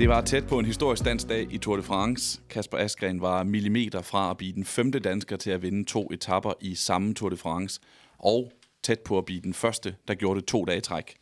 [0.00, 2.40] Det var tæt på en historisk dansdag i Tour de France.
[2.48, 6.52] Kasper Askren var millimeter fra at blive den femte dansker til at vinde to etapper
[6.60, 7.80] i samme Tour de France,
[8.18, 11.16] og tæt på at blive den første, der gjorde det to dage træk.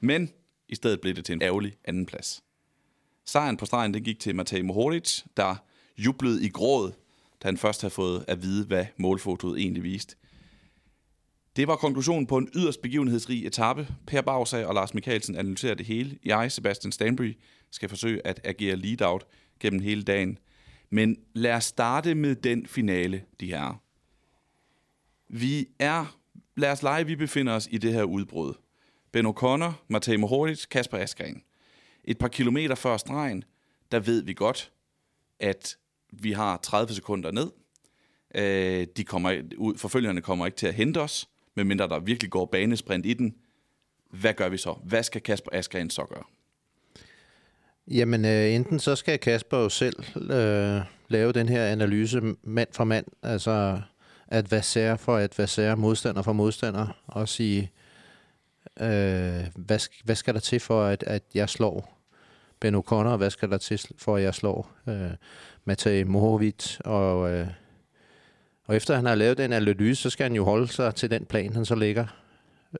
[0.00, 0.30] Men
[0.68, 2.42] i stedet blev det til en ærgerlig andenplads.
[3.26, 5.56] Sejren på stregen den gik til Matej Mohoric, der
[5.98, 6.92] jublede i gråd,
[7.42, 10.16] da han først havde fået at vide, hvad målfotoet egentlig viste.
[11.56, 13.88] Det var konklusionen på en yderst begivenhedsrig etape.
[14.06, 16.18] Per Bagsag og Lars Mikkelsen analyserer det hele.
[16.24, 17.32] Jeg, Sebastian Stanbury,
[17.72, 19.26] skal forsøge at agere lead-out
[19.60, 20.38] gennem hele dagen.
[20.90, 23.82] Men lad os starte med den finale, de her.
[25.28, 26.18] Vi er,
[26.56, 28.54] lad os lege, vi befinder os i det her udbrud.
[29.12, 31.42] Ben O'Connor, Matej Mohoric, Kasper Askren.
[32.04, 33.44] Et par kilometer før stregen,
[33.92, 34.72] der ved vi godt,
[35.40, 35.78] at
[36.12, 37.50] vi har 30 sekunder ned.
[38.34, 42.46] Øh, de kommer ud, forfølgerne kommer ikke til at hente os, medmindre der virkelig går
[42.46, 43.34] banesprint i den.
[44.10, 44.72] Hvad gør vi så?
[44.72, 46.24] Hvad skal Kasper Askren så gøre?
[47.92, 52.84] Jamen, øh, enten så skal Kasper jo selv øh, lave den her analyse mand for
[52.84, 53.80] mand, altså
[54.28, 57.70] adversær for adversær, modstander for modstander, og sige,
[58.80, 61.98] øh, hvad, hvad skal der til for, at, at jeg slår
[62.60, 65.10] Ben O'Connor, og hvad skal der til for, at jeg slår øh,
[65.64, 67.46] Matej Mohorovic, og, øh,
[68.66, 71.24] og efter han har lavet den analyse, så skal han jo holde sig til den
[71.24, 72.06] plan, han så lægger.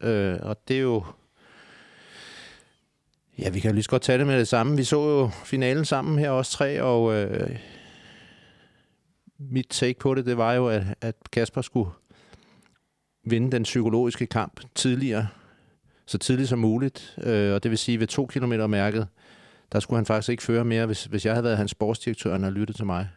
[0.00, 1.04] Øh, og det er jo
[3.38, 4.76] Ja, vi kan jo lige så godt tage det med det samme.
[4.76, 7.56] Vi så jo finalen sammen her også tre, og øh,
[9.38, 11.91] mit take på det, det var jo, at, at Kasper skulle
[13.25, 15.28] vinde den psykologiske kamp tidligere,
[16.06, 17.19] så tidligt som muligt.
[17.22, 19.09] Øh, og det vil sige, ved to kilometer mærket,
[19.72, 22.53] der skulle han faktisk ikke føre mere, hvis, hvis jeg havde været hans sportsdirektør, og
[22.53, 23.09] lyttet til mig.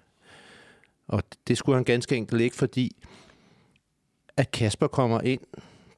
[1.07, 2.95] Og det skulle han ganske enkelt ikke, fordi
[4.37, 5.41] at Kasper kommer ind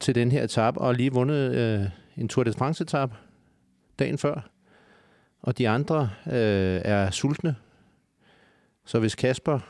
[0.00, 1.86] til den her etape og lige vundet øh,
[2.16, 3.14] en Tour de France-etape
[3.98, 4.50] dagen før,
[5.40, 7.56] og de andre øh, er sultne.
[8.84, 9.60] Så hvis Kasper,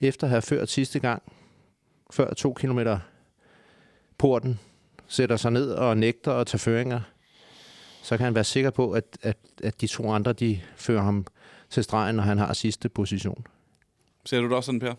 [0.00, 1.22] efter at have ført sidste gang,
[2.10, 2.98] før to kilometer
[4.18, 4.60] porten,
[5.08, 7.00] sætter sig ned og nægter at tage føringer,
[8.02, 11.26] så kan han være sikker på, at, at, at de to andre, de fører ham
[11.70, 13.46] til stregen, når han har sidste position.
[14.24, 14.94] Ser du det også sådan, Per?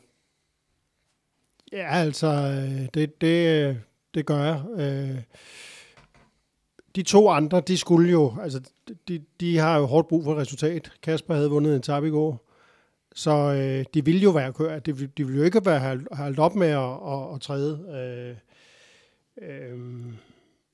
[1.71, 2.51] Ja, altså,
[2.93, 3.81] det, det,
[4.13, 4.63] det gør jeg.
[4.77, 5.21] Øh,
[6.95, 8.61] de to andre, de skulle jo, altså,
[9.07, 10.91] de, de har jo hårdt brug for et resultat.
[11.03, 12.49] Kasper havde vundet en tab i går,
[13.15, 14.85] så øh, de ville jo være kørt.
[14.85, 17.79] De, de ville jo ikke være holdt op med at, at, at træde.
[17.89, 18.35] Øh,
[19.49, 19.79] øh,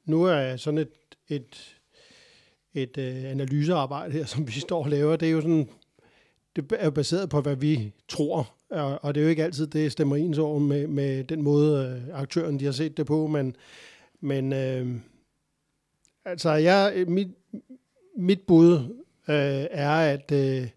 [0.06, 0.90] nu er sådan et,
[1.28, 1.76] et,
[2.74, 5.70] et øh, analysearbejde her, som vi står og laver, det er jo sådan,
[6.56, 9.68] det er jo baseret på, hvad vi tror, og, og det er jo ikke altid,
[9.68, 13.28] det stemmer ens over med, med den måde, øh, aktøren de har set det på,
[13.28, 13.56] men,
[14.22, 14.88] men øh,
[16.26, 17.28] Altså, jeg, mit,
[18.18, 18.74] mit bud
[19.30, 20.68] øh, er, at, øh,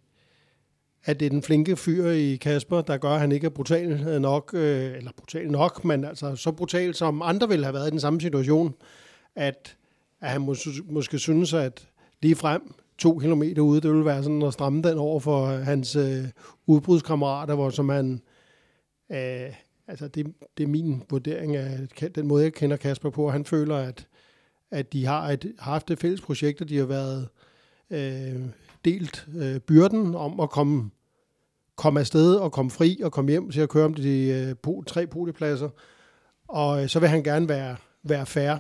[1.05, 4.09] at det er den flinke fyr i Kasper, der gør, at han ikke er brutal
[4.09, 7.89] øh, nok, øh, eller brutal nok, men altså så brutal, som andre ville have været
[7.89, 8.75] i den samme situation,
[9.35, 9.77] at,
[10.21, 11.89] at han mås- måske synes, at
[12.23, 15.61] lige frem to kilometer ude, det ville være sådan at stramme den over for øh,
[15.61, 16.25] hans øh,
[16.67, 18.21] udbrudskammerater, hvor som han,
[19.13, 19.55] øh,
[19.89, 20.27] altså det,
[20.59, 24.07] det er min vurdering af den måde, jeg kender Kasper på, han føler, at
[24.75, 27.29] at de har et, haft et fælles projekt, og de har været
[27.91, 28.41] øh,
[28.85, 30.91] delt øh, byrden om at komme,
[31.77, 34.83] komme afsted og komme fri og komme hjem til at køre om de øh, po,
[34.87, 35.69] tre podipladser.
[36.49, 38.55] Og øh, så vil han gerne være, være fair.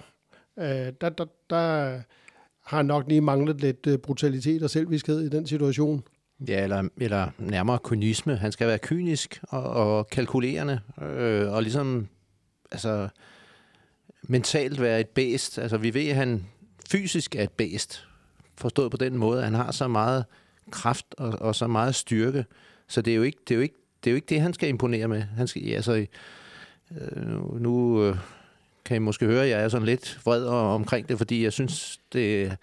[0.58, 2.00] Øh, der, der, der
[2.64, 6.02] har nok lige manglet lidt øh, brutalitet og selvviskhed i den situation.
[6.48, 8.36] Ja, eller, eller nærmere kynisme.
[8.36, 12.08] Han skal være kynisk og, og kalkulerende, øh, og ligesom,
[12.72, 13.08] altså,
[14.28, 15.58] mentalt være et bæst.
[15.58, 16.46] Altså, vi ved, at han
[16.90, 18.06] fysisk er et bæst.
[18.56, 20.24] Forstået på den måde, at han har så meget
[20.70, 22.44] kraft og, og så meget styrke.
[22.88, 23.74] Så det er jo ikke det, er jo ikke,
[24.04, 25.22] det, er jo ikke det han skal imponere med.
[25.22, 26.06] Han skal, altså,
[27.00, 28.16] øh, nu øh,
[28.84, 32.00] kan I måske høre, at jeg er sådan lidt vred omkring det, fordi jeg synes,
[32.12, 32.56] det,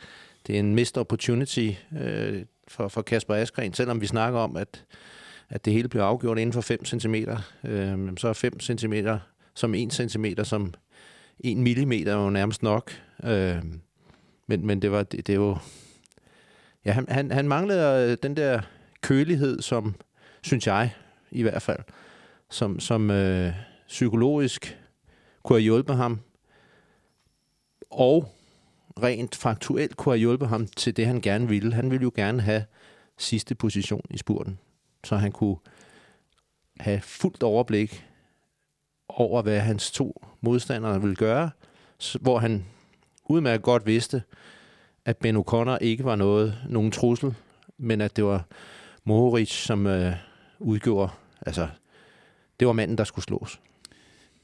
[0.48, 1.72] det er en missed opportunity
[2.02, 4.86] øh, for, for Kasper Askren, selvom vi snakker om, at,
[5.50, 7.16] at det hele bliver afgjort inden for 5 cm,
[7.64, 8.94] øh, så er 5 cm
[9.54, 10.74] som 1 cm, som
[11.44, 12.92] en millimeter var jo nærmest nok.
[13.24, 13.64] Øh,
[14.48, 15.64] men, men det var det, det var.
[16.86, 18.62] Ja, han, han, han manglede øh, den der
[19.02, 19.96] kølighed, som,
[20.42, 20.96] synes jeg
[21.32, 21.80] i hvert fald,
[22.50, 23.54] som, som øh,
[23.88, 24.78] psykologisk
[25.44, 26.20] kunne have hjulpet ham,
[27.90, 28.36] og
[29.04, 31.74] rent faktuelt kunne have hjulpet ham til det, han gerne ville.
[31.74, 32.64] Han ville jo gerne have
[33.18, 34.60] sidste position i spurten,
[35.04, 35.58] så han kunne
[36.80, 38.06] have fuldt overblik
[39.16, 41.50] over, hvad hans to modstandere ville gøre,
[42.22, 42.66] hvor han
[43.26, 44.24] udmærket godt vidste,
[45.06, 47.36] at Ben O'Connor ikke var noget, nogen trussel,
[47.78, 48.46] men at det var
[49.04, 50.14] Mohoric, som øh,
[50.60, 51.12] udgjorde,
[51.46, 51.68] altså,
[52.60, 53.60] det var manden, der skulle slås.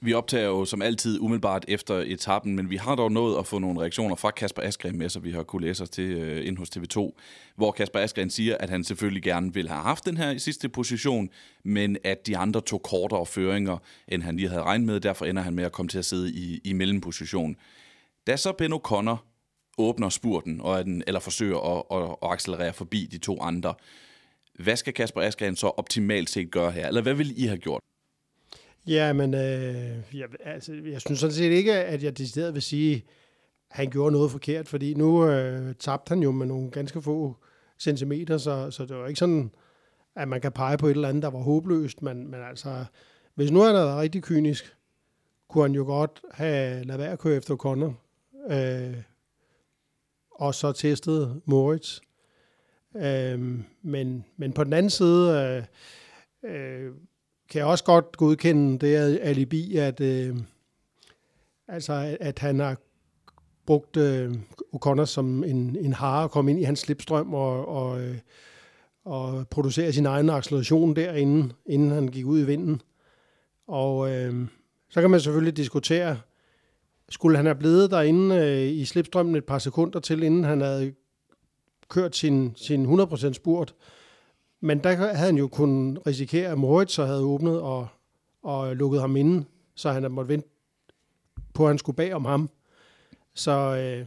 [0.02, 3.60] Vi optager jo som altid umiddelbart efter etappen, men vi har dog nået at få
[3.60, 6.58] nogle reaktioner fra Kasper Askren med, så vi har kunne læse os til øh, ind
[6.58, 7.20] hos TV2,
[7.56, 10.70] hvor Kasper Askren siger, at han selvfølgelig gerne ville have haft den her i sidste
[10.70, 11.30] position,
[11.64, 13.78] men at de andre tog kortere føringer,
[14.08, 16.34] end han lige havde regnet med, derfor ender han med at komme til at sidde
[16.34, 17.56] i, i mellemposition.
[18.28, 19.18] Da så Ben O'Connor
[19.78, 23.74] åbner spurten, og den, eller forsøger at, at, at accelerere forbi de to andre,
[24.60, 26.88] hvad skal Kasper Askren så optimalt set gøre her?
[26.88, 27.82] Eller hvad vil I have gjort?
[28.88, 32.96] Ja, men øh, jeg, altså, jeg synes sådan set ikke, at jeg decideret vil sige,
[32.96, 33.02] at
[33.70, 37.36] han gjorde noget forkert, fordi nu øh, tabte han jo med nogle ganske få
[37.80, 39.52] centimeter, så, så det var ikke sådan,
[40.16, 42.86] at man kan pege på et eller andet, der var håbløst, men, men altså,
[43.36, 44.76] hvis nu han havde været rigtig kynisk,
[45.50, 47.96] kunne han jo godt have lavet være at køre efter Connor,
[48.50, 48.96] øh,
[50.32, 52.00] og så testet Moritz.
[52.96, 55.66] Øh, men, men på den anden side,
[56.44, 56.92] øh, øh,
[57.50, 60.36] kan jeg også godt godkende det alibi, at, øh,
[61.68, 62.78] altså, at han har
[63.66, 64.34] brugt øh,
[64.76, 68.18] O'Connor som en, en hare og komme ind i hans slipstrøm og, og, øh,
[69.06, 72.82] og producere sin egen acceleration derinde, inden han gik ud i vinden.
[73.68, 74.48] Og øh,
[74.90, 76.18] så kan man selvfølgelig diskutere,
[77.10, 80.94] skulle han have blevet derinde øh, i slipstrømmen et par sekunder til, inden han havde
[81.90, 83.76] kørt sin, sin 100% spurt,
[84.62, 87.88] men der havde han jo kunnet risikere, at Moritz så havde åbnet og,
[88.44, 89.46] og lukket ham inde,
[89.76, 90.48] så han havde måttet vente
[91.54, 92.50] på, at han skulle bag om ham.
[93.34, 94.06] Så øh,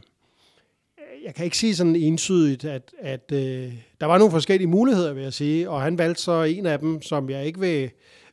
[1.25, 5.23] jeg kan ikke sige sådan ensydigt, at, at øh, der var nogle forskellige muligheder, vil
[5.23, 7.91] jeg sige, og han valgte så en af dem, som jeg ikke vil,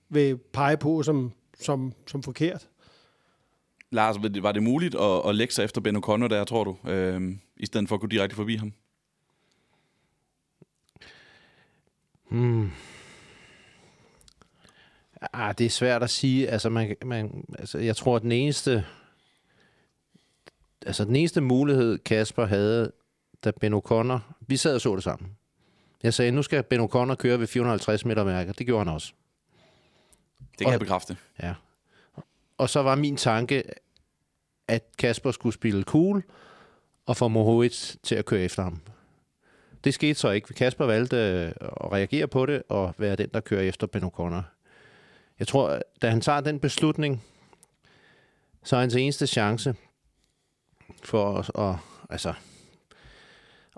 [0.09, 2.67] vil pege på som, som, som forkert.
[3.91, 7.21] Lars, var det muligt at, at lægge sig efter Ben O'Connor der, tror du, øh,
[7.57, 8.73] i stedet for at gå direkte forbi ham?
[12.29, 12.71] Hmm.
[15.33, 16.49] Ah, det er svært at sige.
[16.49, 18.85] Altså, man, man, altså, jeg tror, at den eneste,
[20.85, 22.91] altså, den eneste mulighed, Kasper havde,
[23.43, 24.19] da Ben O'Connor...
[24.47, 25.31] Vi sad og så det sammen.
[26.03, 28.53] Jeg sagde, nu skal Ben O'Connor køre ved 450 meter mærker.
[28.53, 29.13] Det gjorde han også.
[30.39, 31.17] Det kan og, jeg bekræfte.
[31.43, 31.53] Ja.
[32.57, 33.63] Og så var min tanke,
[34.67, 36.23] at Kasper skulle spille cool,
[37.05, 38.81] og få Mohoric til at køre efter ham.
[39.87, 40.53] Det skete så ikke.
[40.53, 44.41] Kasper valgte øh, at reagere på det og være den, der kører efter Ben O'Connor.
[45.39, 47.23] Jeg tror, da han tager den beslutning,
[48.63, 49.75] så er hans eneste chance
[51.03, 51.75] for at, at,
[52.09, 52.33] altså,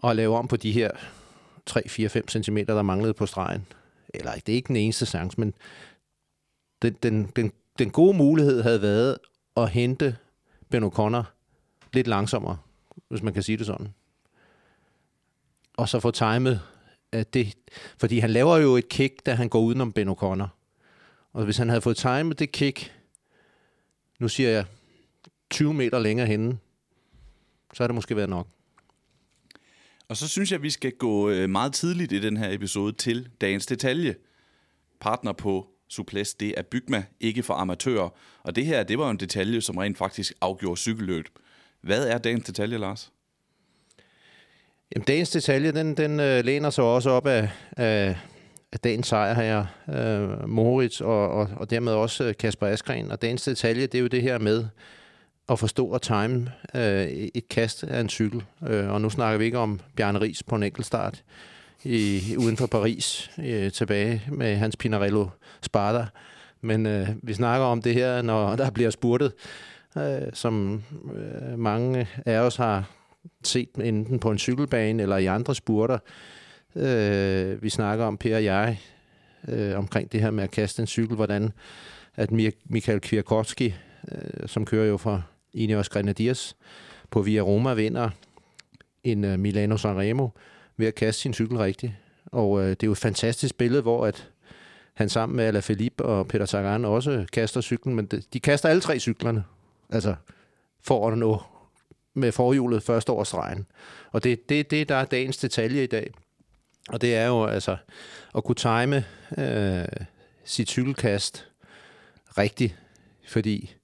[0.04, 0.92] at lave om på de her
[1.70, 3.66] 3-4-5 cm, der manglede på stregen.
[4.14, 5.54] Eller det er ikke den eneste chance, men
[6.82, 9.18] den, den, den, den gode mulighed havde været
[9.58, 10.18] at hente
[10.70, 11.24] Ben O'Connor
[11.94, 12.58] lidt langsommere,
[13.10, 13.94] hvis man kan sige det sådan
[15.80, 16.62] og så få timet
[17.12, 17.58] at det,
[17.98, 20.48] fordi han laver jo et kick, da han går udenom Ben O'Connor.
[21.34, 22.94] Og hvis han havde fået timet det kick,
[24.20, 24.66] nu siger jeg
[25.50, 26.58] 20 meter længere henne,
[27.74, 28.48] så har det måske været nok.
[30.08, 32.94] Og så synes jeg, at vi skal gå øh, meget tidligt i den her episode
[32.94, 34.16] til dagens detalje.
[35.00, 38.10] Partner på Suples, det er Bygma, ikke for amatører.
[38.44, 41.26] Og det her, det var en detalje, som rent faktisk afgjorde cykelløb.
[41.82, 43.12] Hvad er dagens detalje, Lars?
[44.96, 48.18] Jamen, dagens detalje, den, den øh, læner sig også op af, af,
[48.72, 53.12] af dagens sejr her, øh, Moritz og, og, og dermed også øh, Kasper Askren.
[53.12, 54.66] Og dagens detalje, det er jo det her med
[55.50, 58.44] at forstå og time øh, et kast af en cykel.
[58.68, 61.24] Øh, og nu snakker vi ikke om Bjarne Ries på en enkelt start
[61.84, 65.28] i, uden for Paris øh, tilbage med hans Pinarello
[65.62, 66.06] Sparta.
[66.62, 69.34] Men øh, vi snakker om det her, når der bliver spurtet,
[69.98, 70.84] øh, som
[71.16, 72.99] øh, mange af os har
[73.44, 75.98] set enten på en cykelbane eller i andre spurter.
[76.76, 78.80] Øh, vi snakker om, Per og jeg,
[79.48, 81.52] øh, omkring det her med at kaste en cykel, hvordan
[82.16, 82.32] at
[82.66, 83.74] Michael Kwiatkowski,
[84.12, 85.22] øh, som kører jo fra
[85.54, 86.56] Ineos Grenadiers,
[87.10, 88.10] på Via Roma vinder
[89.04, 90.30] en øh, Milano Sanremo
[90.78, 91.94] ved at kaste sin cykel rigtigt.
[92.26, 94.30] Og øh, det er jo et fantastisk billede, hvor at
[94.94, 98.82] han sammen med Alaphilippe og Peter Sagan også kaster cyklen, men de, de kaster alle
[98.82, 99.44] tre cyklerne.
[99.90, 100.16] Altså,
[100.82, 101.42] for at nå
[102.20, 103.66] med forhjulet første over stregen.
[104.12, 106.12] Og det er det, det, der er dagens detalje i dag.
[106.90, 107.78] Og det er jo altså
[108.36, 109.06] at kunne time
[109.38, 109.86] øh,
[110.44, 111.48] sit cykelkast
[112.38, 112.76] rigtigt,
[113.28, 113.76] fordi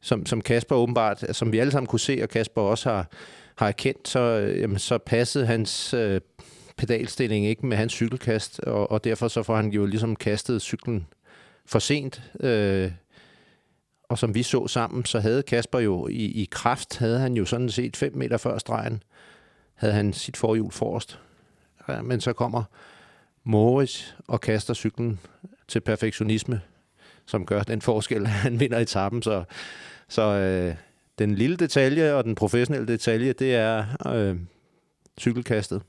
[0.00, 3.10] som, som Kasper åbenbart, altså, som vi alle sammen kunne se, og Kasper også har,
[3.56, 6.20] har erkendt, så, øh, jamen, så passede hans øh,
[6.76, 11.06] pedalstilling ikke med hans cykelkast, og, og derfor så får han jo ligesom kastet cyklen
[11.66, 12.22] for sent.
[12.40, 12.90] Øh,
[14.08, 17.44] og som vi så sammen, så havde Kasper jo i, i kraft, havde han jo
[17.44, 19.02] sådan set 5 meter før stregen,
[19.74, 21.18] havde han sit forhjul forrest.
[21.88, 22.62] Ja, men så kommer
[23.44, 25.20] Morris og kaster cyklen
[25.68, 26.60] til perfektionisme,
[27.26, 29.22] som gør den forskel, at han vinder etappen.
[29.22, 29.44] Så,
[30.08, 30.74] så øh,
[31.18, 34.36] den lille detalje og den professionelle detalje, det er øh,
[35.20, 35.82] cykelkastet.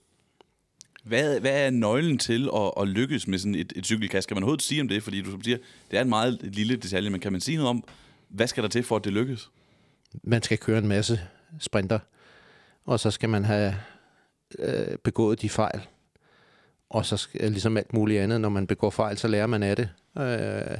[1.03, 4.27] Hvad, hvad er nøglen til at, at lykkes med sådan et, et cykelkast?
[4.27, 5.03] Kan man overhovedet sige om det?
[5.03, 5.57] Fordi du som siger,
[5.91, 7.83] det er en meget lille detalje, men kan man sige noget om,
[8.29, 9.49] hvad skal der til for, at det lykkes?
[10.23, 11.19] Man skal køre en masse
[11.59, 11.99] sprinter,
[12.85, 13.75] og så skal man have
[14.59, 15.81] øh, begået de fejl.
[16.89, 19.63] Og så skal, øh, ligesom alt muligt andet, når man begår fejl, så lærer man
[19.63, 19.89] af det.
[20.17, 20.77] Øh,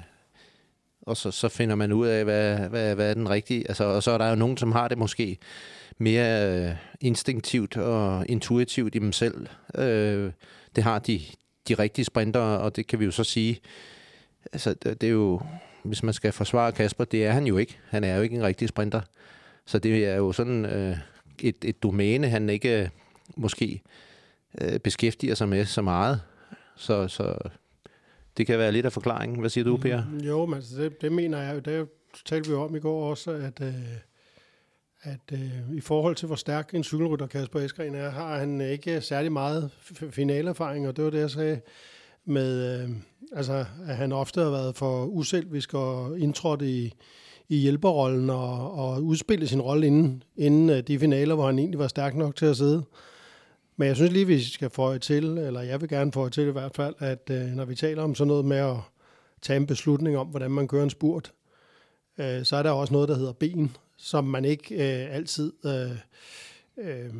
[1.02, 3.68] og så, så finder man ud af, hvad, hvad, hvad er den rigtige.
[3.68, 5.38] Altså, og så er der jo nogen, som har det måske
[5.98, 9.48] mere øh, instinktivt og intuitivt i dem selv.
[9.76, 10.32] Øh,
[10.76, 11.22] det har de,
[11.68, 13.60] de rigtige sprinter, og det kan vi jo så sige.
[14.54, 15.42] Altså, det, det er jo,
[15.88, 17.78] hvis man skal forsvare Kasper, det er han jo ikke.
[17.90, 19.02] Han er jo ikke en rigtig sprinter.
[19.66, 20.98] Så det er jo sådan øh,
[21.40, 22.90] et, et domæne, han ikke øh,
[23.36, 23.82] måske
[24.62, 26.22] øh, beskæftiger sig med så meget.
[26.76, 27.38] Så, så
[28.38, 29.40] det kan være lidt af forklaringen.
[29.40, 30.04] Hvad siger du, Per?
[30.12, 31.60] Mm, jo, men altså det, det mener jeg jo.
[31.60, 31.90] Det
[32.26, 33.74] talte vi om i går også, at, øh,
[35.02, 39.02] at øh, i forhold til, hvor stærk en cykelrytter Kasper Eskren er, har han ikke
[39.02, 39.72] særlig meget
[40.12, 41.60] finaleerfaring, og det var det, jeg sagde
[42.28, 42.90] med, øh,
[43.32, 46.94] altså, at han ofte har været for uselvisk og indtrådt i,
[47.50, 51.80] i hjælperrollen og, og udspillet sin rolle inden, inden øh, de finaler, hvor han egentlig
[51.80, 52.84] var stærk nok til at sidde.
[53.78, 56.52] Men jeg synes lige, vi skal få til, eller jeg vil gerne få til i
[56.52, 58.76] hvert fald, at øh, når vi taler om sådan noget med at
[59.42, 61.34] tage en beslutning om, hvordan man kører en spurt,
[62.18, 65.92] øh, så er der også noget, der hedder ben, som man ikke øh, altid øh,
[66.78, 67.14] øh,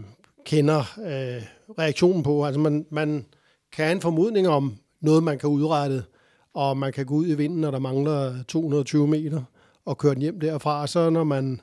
[0.46, 1.44] kender øh,
[1.80, 2.46] reaktionen på.
[2.46, 3.26] Altså man, man
[3.72, 6.04] kan have en formodning om noget, man kan udrette,
[6.54, 9.42] og man kan gå ud i vinden, når der mangler 220 meter,
[9.86, 10.88] og køre den hjem derfra.
[10.88, 11.62] Så når man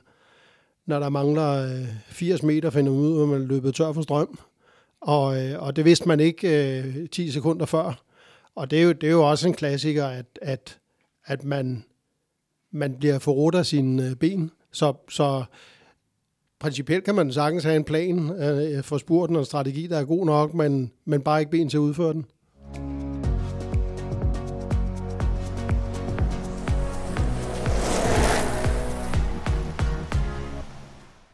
[0.85, 4.01] når der mangler øh, 80 meter, finder man ud, at man er løbet tør for
[4.01, 4.39] strøm.
[5.01, 8.03] Og, øh, og det vidste man ikke øh, 10 sekunder før.
[8.55, 10.79] Og det er jo, det er jo også en klassiker, at, at,
[11.25, 11.85] at man,
[12.71, 14.51] man bliver forrådt af sine øh, ben.
[14.71, 15.43] Så, så
[16.59, 20.05] principielt kan man sagtens have en plan øh, for spurten og en strategi, der er
[20.05, 22.25] god nok, men, men bare ikke ben til at udføre den.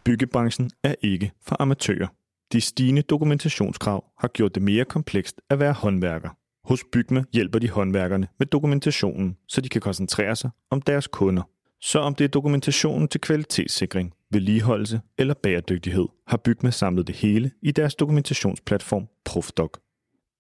[0.04, 2.08] Byggebranchen er ikke for amatører.
[2.54, 6.30] De stigende dokumentationskrav har gjort det mere komplekst at være håndværker.
[6.64, 11.44] Hos Bygme hjælper de håndværkerne med dokumentationen, så de kan koncentrere sig om deres kunder.
[11.82, 17.52] Så om det er dokumentationen til kvalitetssikring, vedligeholdelse eller bæredygtighed, har Bygme samlet det hele
[17.62, 19.72] i deres dokumentationsplatform Profdoc.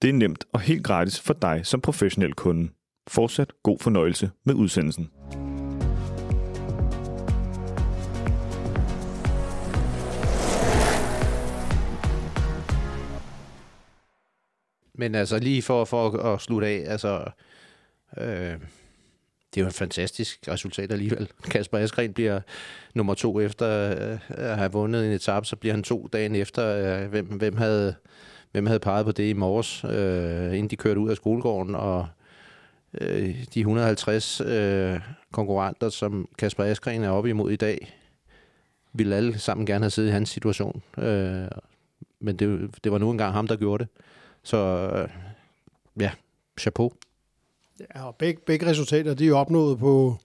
[0.01, 2.69] Det er nemt og helt gratis for dig som professionel kunde.
[3.07, 5.09] Fortsat god fornøjelse med udsendelsen.
[15.01, 17.25] Men altså lige for, for at, at slutte af, altså...
[18.17, 18.55] Øh,
[19.53, 21.29] det er jo et fantastisk resultat alligevel.
[21.51, 22.41] Kasper Askren bliver
[22.95, 26.67] nummer to efter øh, at have vundet en etape, så bliver han to dagen efter.
[26.67, 27.95] Øh, hvem, hvem, havde,
[28.51, 32.07] hvem havde peget på det i morges, øh, inden de kørte ud af skolegården, og
[33.01, 34.99] øh, de 150 øh,
[35.31, 37.97] konkurrenter, som Kasper Askren er oppe imod i dag,
[38.93, 40.83] ville alle sammen gerne have siddet i hans situation.
[40.97, 41.47] Øh,
[42.19, 43.91] men det, det var nu engang ham, der gjorde det.
[44.43, 45.09] Så øh,
[45.99, 46.11] ja,
[46.59, 46.91] chapeau.
[47.79, 50.15] Ja, og begge, begge resultater, de er opnået på,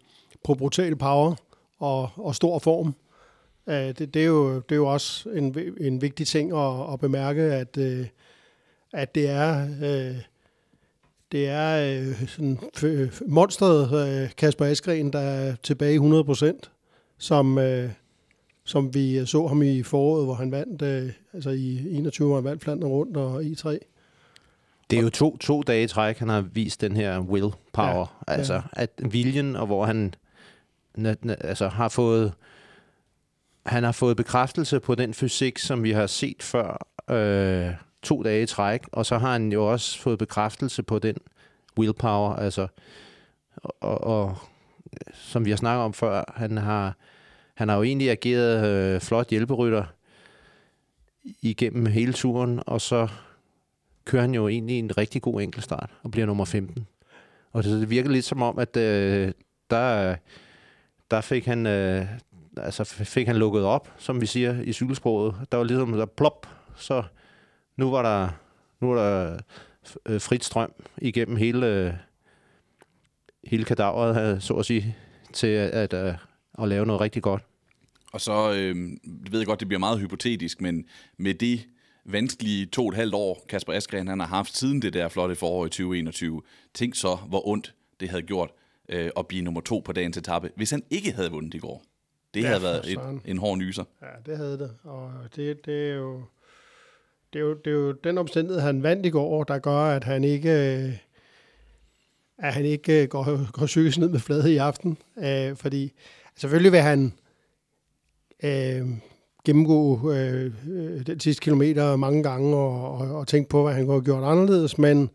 [0.44, 1.34] på brutal power
[1.78, 2.94] og, og stor form.
[3.66, 7.00] Uh, det, det, er jo, det er jo også en, en vigtig ting at, at
[7.00, 8.06] bemærke, at, uh,
[8.92, 9.64] at det er...
[9.64, 10.16] Uh,
[11.32, 12.58] det er uh, sådan
[13.26, 13.84] monstret
[14.24, 16.70] uh, Kasper Askren, der er tilbage i 100 procent,
[17.18, 17.90] som, uh,
[18.64, 22.44] som vi så ham i foråret, hvor han vandt, uh, altså i 21, hvor han
[22.44, 23.78] vandt Flandern rundt og e I3.
[24.90, 28.32] Det er jo to, to dage i træk, han har vist den her willpower, ja,
[28.32, 28.60] altså ja.
[28.72, 30.14] at viljen, og hvor han
[31.40, 32.32] altså, har fået
[33.66, 38.42] han har fået bekræftelse på den fysik, som vi har set før øh, to dage
[38.42, 41.16] i træk, og så har han jo også fået bekræftelse på den
[41.78, 42.66] willpower, altså
[43.80, 44.38] og, og
[45.14, 46.96] som vi har snakket om før, han har
[47.54, 49.84] han har jo egentlig ageret øh, flot hjælperytter
[51.42, 53.08] igennem hele turen, og så
[54.06, 56.86] kører han jo egentlig en rigtig god enkeltstart og bliver nummer 15.
[57.52, 59.32] Og det, det virker lidt som om, at øh,
[59.70, 60.16] der,
[61.10, 62.06] der fik han, øh,
[62.56, 65.34] altså fik han lukket op, som vi siger i cykelsproget.
[65.52, 66.46] Der var ligesom der plop,
[66.76, 67.02] så
[67.76, 68.28] nu var der,
[68.80, 69.38] nu var der
[70.06, 71.92] øh, frit strøm igennem hele, øh,
[73.44, 74.96] hele kadaveret, så at sige,
[75.32, 76.16] til at, at,
[76.58, 77.42] at, lave noget rigtig godt.
[78.12, 78.76] Og så, øh,
[79.32, 80.84] jeg godt, det bliver meget hypotetisk, men
[81.16, 81.66] med det
[82.08, 85.34] vanskelige to og et halvt år, Kasper Askren han har haft siden det der flotte
[85.34, 86.42] forår i 2021,
[86.74, 88.50] tænk så, hvor ondt det havde gjort
[88.88, 91.82] øh, at blive nummer to på dagens etape, hvis han ikke havde vundet i går.
[92.34, 93.84] Det ja, havde været et, en hård nyser.
[94.02, 94.74] Ja, det havde det.
[94.82, 96.22] Og det, det er jo...
[97.32, 100.04] Det er, jo, det er jo den omstændighed, han vandt i går, der gør, at
[100.04, 100.50] han ikke,
[102.38, 104.98] at han ikke går, går psykisk ned med flade i aften.
[105.18, 105.92] Øh, fordi
[106.36, 107.12] selvfølgelig vil han
[108.44, 108.88] øh,
[109.46, 113.84] gennemgå øh, øh, den sidste kilometer mange gange og, og, og tænke på, hvad han
[113.84, 115.10] kunne have gjort anderledes, men,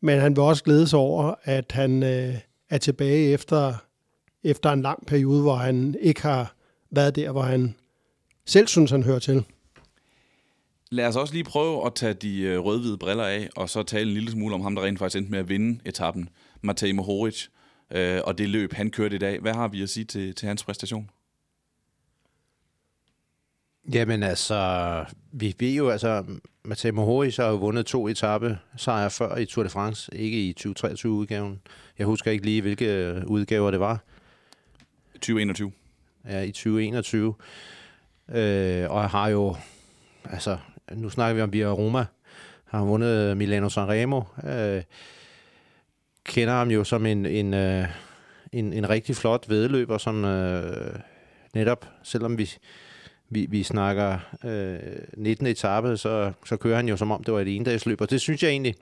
[0.00, 2.34] men han vil også glæde sig over, at han øh,
[2.70, 3.74] er tilbage efter,
[4.44, 6.54] efter en lang periode, hvor han ikke har
[6.90, 7.74] været der, hvor han
[8.44, 9.44] selv synes, han hører til.
[10.90, 14.08] Lad os også lige prøve at tage de øh, rødhvide briller af, og så tale
[14.08, 16.28] en lille smule om ham, der rent faktisk endte med at vinde etappen,
[16.62, 17.46] Matej Mohoric,
[17.90, 19.40] øh, og det løb, han kørte i dag.
[19.40, 21.10] Hvad har vi at sige til, til hans præstation?
[23.94, 26.24] Jamen altså, vi ved jo, altså,
[26.64, 30.54] Matej Mohoric har jo vundet to etape sejre før i Tour de France, ikke i
[30.60, 31.60] 2023-udgaven.
[31.98, 33.98] Jeg husker ikke lige, hvilke udgaver det var.
[35.12, 35.72] 2021.
[36.28, 37.34] Ja, i 2021.
[38.28, 39.56] Øh, og har jo,
[40.24, 40.58] altså,
[40.92, 42.06] nu snakker vi om Via Roma,
[42.64, 44.22] har vundet Milano Sanremo.
[44.44, 44.82] Øh,
[46.24, 47.84] kender ham jo som en, en, øh,
[48.52, 50.98] en, en rigtig flot vedløber, som øh,
[51.54, 52.50] netop, selvom vi
[53.28, 54.78] vi, vi snakker øh,
[55.16, 55.46] 19.
[55.46, 58.42] etape, så, så kører han jo som om det var et endagsløb, og det synes
[58.42, 58.74] jeg egentlig,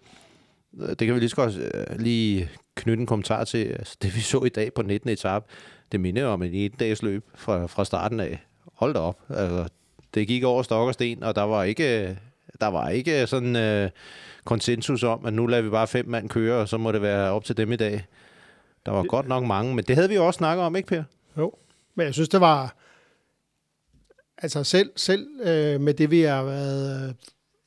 [0.80, 3.64] øh, det kan vi lige så godt øh, lige knytte en kommentar til.
[3.64, 5.11] Altså, det vi så i dag på 19.
[5.11, 5.46] etape,
[5.92, 8.44] det minder om et endagsløb fra, fra starten af.
[8.74, 9.20] Hold da op.
[9.28, 9.68] Altså,
[10.14, 12.18] det gik over stok og sten, og der var ikke,
[12.61, 13.90] der var ikke sådan øh,
[14.44, 17.30] konsensus om, at nu lader vi bare fem mand køre, og så må det være
[17.30, 18.04] op til dem i dag.
[18.87, 20.88] Der var det, godt nok mange, men det havde vi jo også snakket om, ikke
[20.88, 21.02] Per?
[21.38, 21.52] Jo,
[21.94, 22.74] men jeg synes, det var,
[24.44, 27.14] altså selv, selv øh, med det, vi har været øh,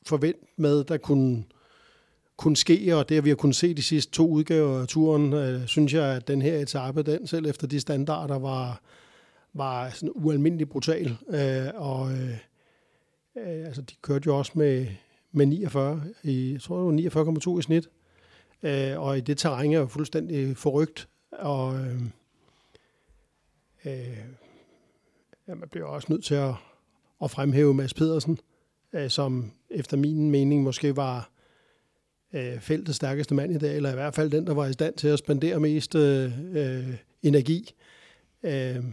[0.05, 1.43] forvent forventet med, der kunne,
[2.37, 5.67] kunne ske, og det, vi har kunnet se de sidste to udgaver af turen, øh,
[5.67, 8.81] synes jeg, at den her etape, den selv efter de standarder, var,
[9.53, 11.17] var sådan ualmindelig brutal.
[11.29, 12.37] Øh, og øh,
[13.37, 14.87] øh, altså, de kørte jo også med,
[15.31, 17.23] med 49, i, jeg tror, det var
[17.55, 17.89] 49,2 i snit.
[18.63, 21.07] Øh, og i det terræn er jo fuldstændig forrygt.
[21.31, 22.01] Og øh,
[23.85, 24.17] øh,
[25.47, 26.53] ja, man bliver også nødt til at,
[27.23, 28.39] at fremhæve Mads Pedersen,
[28.93, 31.29] øh, som efter min mening måske var
[32.33, 34.95] øh, feltets stærkeste mand i dag, eller i hvert fald den, der var i stand
[34.95, 37.73] til at spendere mest øh, øh, energi.
[38.43, 38.83] Øh,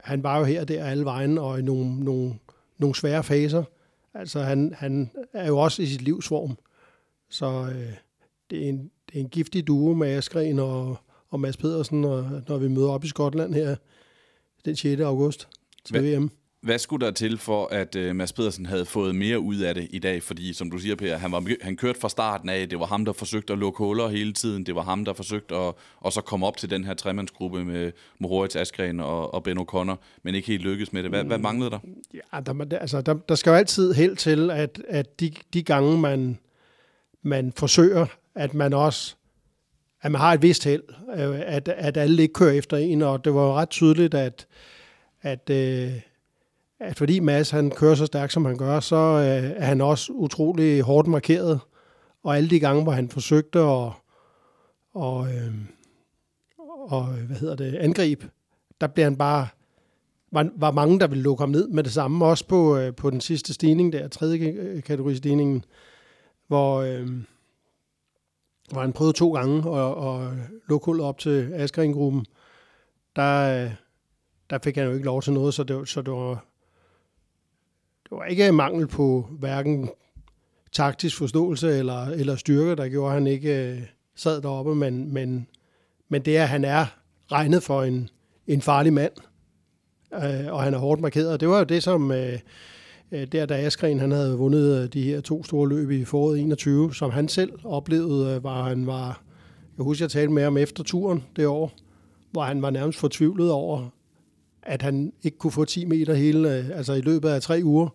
[0.00, 2.34] han var jo her der alle vejen, og i nogle, nogle,
[2.78, 3.64] nogle svære faser.
[4.14, 6.58] Altså, han, han er jo også i sit livsform.
[7.28, 7.92] Så øh,
[8.50, 10.96] det, er en, det er en giftig duo med Askren og,
[11.30, 13.76] og Mads Pedersen, og, når vi møder op i Skotland her
[14.64, 15.00] den 6.
[15.00, 15.48] august
[15.84, 16.16] til Hvad?
[16.16, 16.30] VM.
[16.60, 19.88] Hvad skulle der til for, at uh, Mads Pedersen havde fået mere ud af det
[19.90, 20.22] i dag?
[20.22, 22.68] Fordi, som du siger, Per, han, var, han kørte fra starten af.
[22.68, 24.66] Det var ham, der forsøgte at lukke huller hele tiden.
[24.66, 27.92] Det var ham, der forsøgte at og så komme op til den her tremandsgruppe med
[28.18, 31.10] Moritz Askren og, og Ben O'Connor, men ikke helt lykkedes med det.
[31.10, 31.78] Hvad, hvad manglede der?
[32.14, 35.98] Ja, der, altså, der, der skal jo altid held til, at, at de, de gange,
[35.98, 36.38] man,
[37.22, 39.16] man forsøger, at man også
[40.02, 40.82] at man har et vist held,
[41.16, 44.46] øh, at, at alle ikke kører efter en, og det var jo ret tydeligt, at,
[45.22, 45.92] at, øh,
[46.80, 50.12] at fordi Mads han kører så stærkt, som han gør, så øh, er han også
[50.12, 51.60] utrolig hårdt markeret,
[52.22, 53.92] og alle de gange, hvor han forsøgte at
[54.96, 55.54] og, øh,
[56.88, 58.30] og, hvad hedder det, angribe,
[58.80, 59.48] der bliver han bare
[60.32, 63.10] var, var mange, der ville lukke ham ned med det samme, også på, øh, på
[63.10, 65.64] den sidste stigning der, tredje kategori stigningen,
[66.46, 67.08] hvor, øh,
[68.70, 70.32] hvor han prøvede to gange at, at
[70.68, 72.26] lukke hullet op til Askren-gruppen,
[73.16, 73.70] der, øh,
[74.50, 76.44] der fik han jo ikke lov til noget, så det, så det var,
[78.10, 79.88] det var ikke mangel på hverken
[80.72, 83.78] taktisk forståelse eller, eller styrke, der gjorde, at han ikke øh,
[84.16, 85.46] sad deroppe, men, men,
[86.08, 86.86] men det er, at han er
[87.32, 88.08] regnet for en,
[88.46, 89.12] en farlig mand,
[90.14, 91.40] øh, og han er hårdt markeret.
[91.40, 92.38] Det var jo det, som øh,
[93.12, 96.40] øh der da Askren han havde vundet øh, de her to store løb i foråret
[96.40, 99.22] 21, som han selv oplevede, øh, var han var,
[99.76, 101.72] jeg husker, jeg talte med ham efter turen det år,
[102.32, 103.88] hvor han var nærmest fortvivlet over,
[104.66, 107.88] at han ikke kunne få 10 meter hele, øh, altså i løbet af tre uger,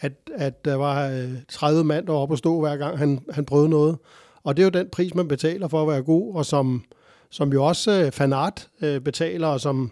[0.00, 3.68] at, at der var øh, 30 mand deroppe og stå hver gang han, han prøvede
[3.68, 3.96] noget.
[4.44, 6.84] Og det er jo den pris, man betaler for at være god, og som,
[7.30, 9.90] som jo også øh, Fanart betaler, og som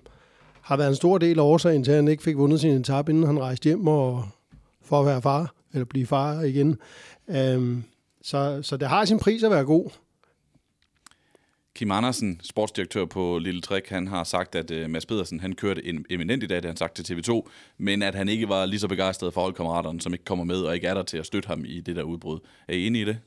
[0.60, 3.12] har været en stor del af årsagen til, at han ikke fik vundet sin etape,
[3.12, 4.24] inden han rejste hjem og
[4.84, 6.76] for at være far, eller blive far igen.
[7.28, 7.84] Øhm,
[8.22, 9.90] så, så det har sin pris at være god.
[11.76, 15.86] Kim Andersen, sportsdirektør på Lille Træk, han har sagt, at øh, Mads Pedersen han kørte
[15.86, 18.80] en eminent i dag, det han sagt til TV2, men at han ikke var lige
[18.80, 21.46] så begejstret for holdkammeraterne, som ikke kommer med og ikke er der til at støtte
[21.46, 22.38] ham i det der udbrud.
[22.68, 23.18] Er I enige i det?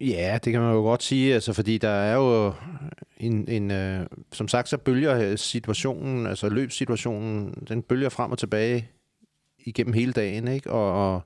[0.00, 2.52] Ja, det kan man jo godt sige, altså, fordi der er jo
[3.16, 8.38] en, en øh, som sagt, så bølger øh, situationen, altså løbssituationen, den bølger frem og
[8.38, 8.88] tilbage
[9.58, 10.70] igennem hele dagen, ikke?
[10.70, 11.22] Og, og,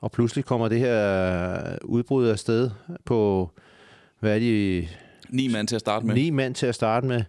[0.00, 2.70] og pludselig kommer det her udbrud af sted
[3.04, 3.50] på,
[4.22, 4.88] hvad er de?
[5.28, 6.14] Ni mand til at starte med.
[6.14, 7.24] Ni mand til at starte med.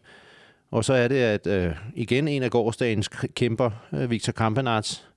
[0.71, 5.07] Og så er det, at øh, igen en af gårdsdagens kæmper, øh, Victor Kampenarts,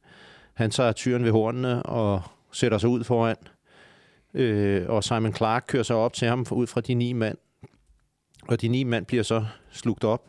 [0.54, 3.36] han tager tyren ved hornene og sætter sig ud foran
[4.34, 7.38] øh, og Simon Clark kører så op til ham ud fra de ni mand.
[8.48, 10.22] Og de ni mand bliver så slugt op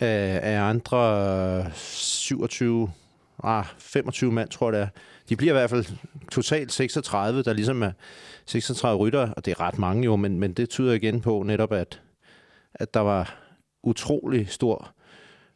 [0.00, 2.90] af, af andre 27,
[3.44, 4.88] ah, 25 mand, tror jeg det er.
[5.28, 5.84] De bliver i hvert fald
[6.32, 7.90] totalt 36, der ligesom er
[8.46, 11.72] 36 rytter, og det er ret mange jo, men, men det tyder igen på netop,
[11.72, 12.00] at,
[12.74, 13.38] at der var
[13.82, 14.92] utrolig stor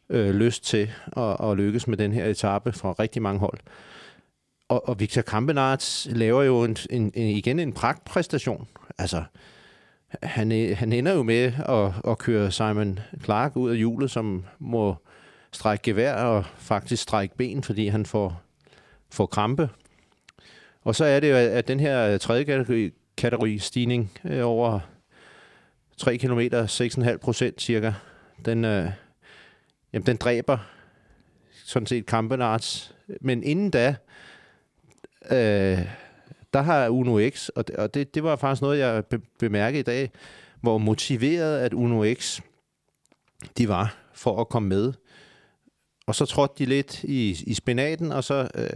[0.09, 3.59] øh, lyst til at, at lykkes med den her etape fra rigtig mange hold
[4.71, 8.67] og, og Victor Kampenarts laver jo en, en, en, igen en pragtpræstation.
[8.97, 9.23] Altså,
[10.23, 14.95] han, han ender jo med at, at køre Simon Clark ud af hjulet, som må
[15.51, 18.41] strække gevær og faktisk strække ben, fordi han får,
[19.11, 19.69] får krampe.
[20.83, 24.79] Og så er det jo, at den her øh, tredje kategori, kategori stigning øh, over
[25.97, 27.93] 3 km, 6,5 procent cirka,
[28.45, 28.91] den, øh,
[29.93, 30.57] jamen, den dræber
[31.65, 32.95] sådan set Kampenarts.
[33.21, 33.95] Men inden da,
[35.31, 35.79] øh,
[36.53, 39.79] der har Uno X, og det, og det, det var faktisk noget, jeg be, bemærkede
[39.79, 40.11] i dag,
[40.61, 42.41] hvor motiveret at Uno X
[43.57, 44.93] de var for at komme med.
[46.11, 48.69] Og så trådte de lidt i, i spinaten, og så, øh,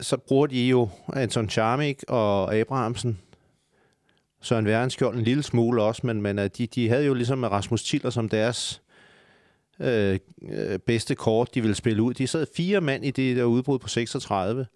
[0.00, 3.18] så bruger de jo Anton Charmik og Abrahamsen,
[4.40, 7.84] Søren Værenskjold en lille smule også, men, men øh, de, de havde jo ligesom Rasmus
[7.84, 8.82] Tiller som deres
[9.80, 12.14] øh, øh, bedste kort, de ville spille ud.
[12.14, 14.66] De sad fire mand i det der udbrud på 36.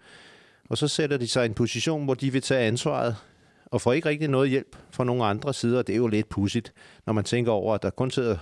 [0.70, 3.16] Og så sætter de sig i en position, hvor de vil tage ansvaret,
[3.66, 5.82] og får ikke rigtig noget hjælp fra nogen andre sider.
[5.82, 6.72] Det er jo lidt pudsigt,
[7.06, 8.36] når man tænker over, at der kun sidder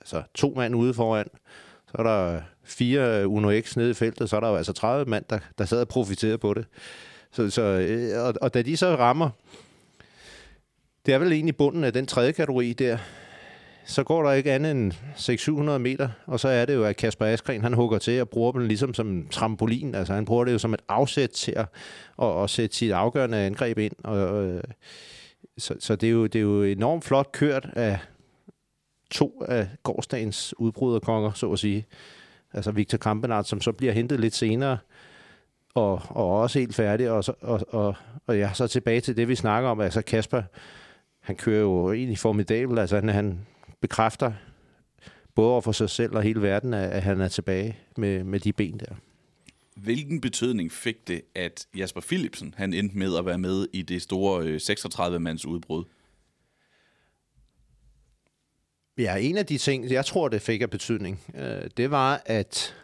[0.00, 1.26] altså, to mand ude foran,
[1.92, 5.10] så er der fire Uno X nede i feltet, så er der jo altså 30
[5.10, 6.64] mand, der, der sad og profiterer på det.
[7.32, 9.30] Så, så, øh, og, og da de så rammer,
[11.06, 12.98] det er vel egentlig bunden af den tredje kategori der,
[13.84, 14.92] så går der ikke andet end
[15.72, 18.52] 600-700 meter, og så er det jo, at Kasper Askren, han hugger til og bruger
[18.52, 19.94] den ligesom som trampolin.
[19.94, 21.66] Altså han bruger det jo som et afsæt til at,
[22.22, 23.92] at, at sætte sit afgørende angreb ind.
[24.04, 24.62] Og, og, øh,
[25.58, 27.98] så, så det, er jo, det er jo enormt flot kørt af
[29.12, 31.86] to af gårdsdagens udbryderkonger, så at sige.
[32.52, 34.78] Altså Victor Kampenart, som så bliver hentet lidt senere,
[35.74, 37.10] og, og også helt færdig.
[37.10, 37.94] Og, så, og, og,
[38.26, 39.80] og ja, så tilbage til det, vi snakker om.
[39.80, 40.42] Altså Kasper,
[41.20, 42.78] han kører jo egentlig formidabel.
[42.78, 43.46] Altså han, han,
[43.82, 44.32] bekræfter
[45.34, 48.52] både over for sig selv og hele verden, at han er tilbage med, med de
[48.52, 48.94] ben der.
[49.76, 54.02] Hvilken betydning fik det, at Jasper Philipsen han endte med at være med i det
[54.02, 55.84] store øh, 36-mands udbrud?
[58.98, 62.74] Ja, en af de ting, jeg tror, det fik af betydning, øh, det var, at,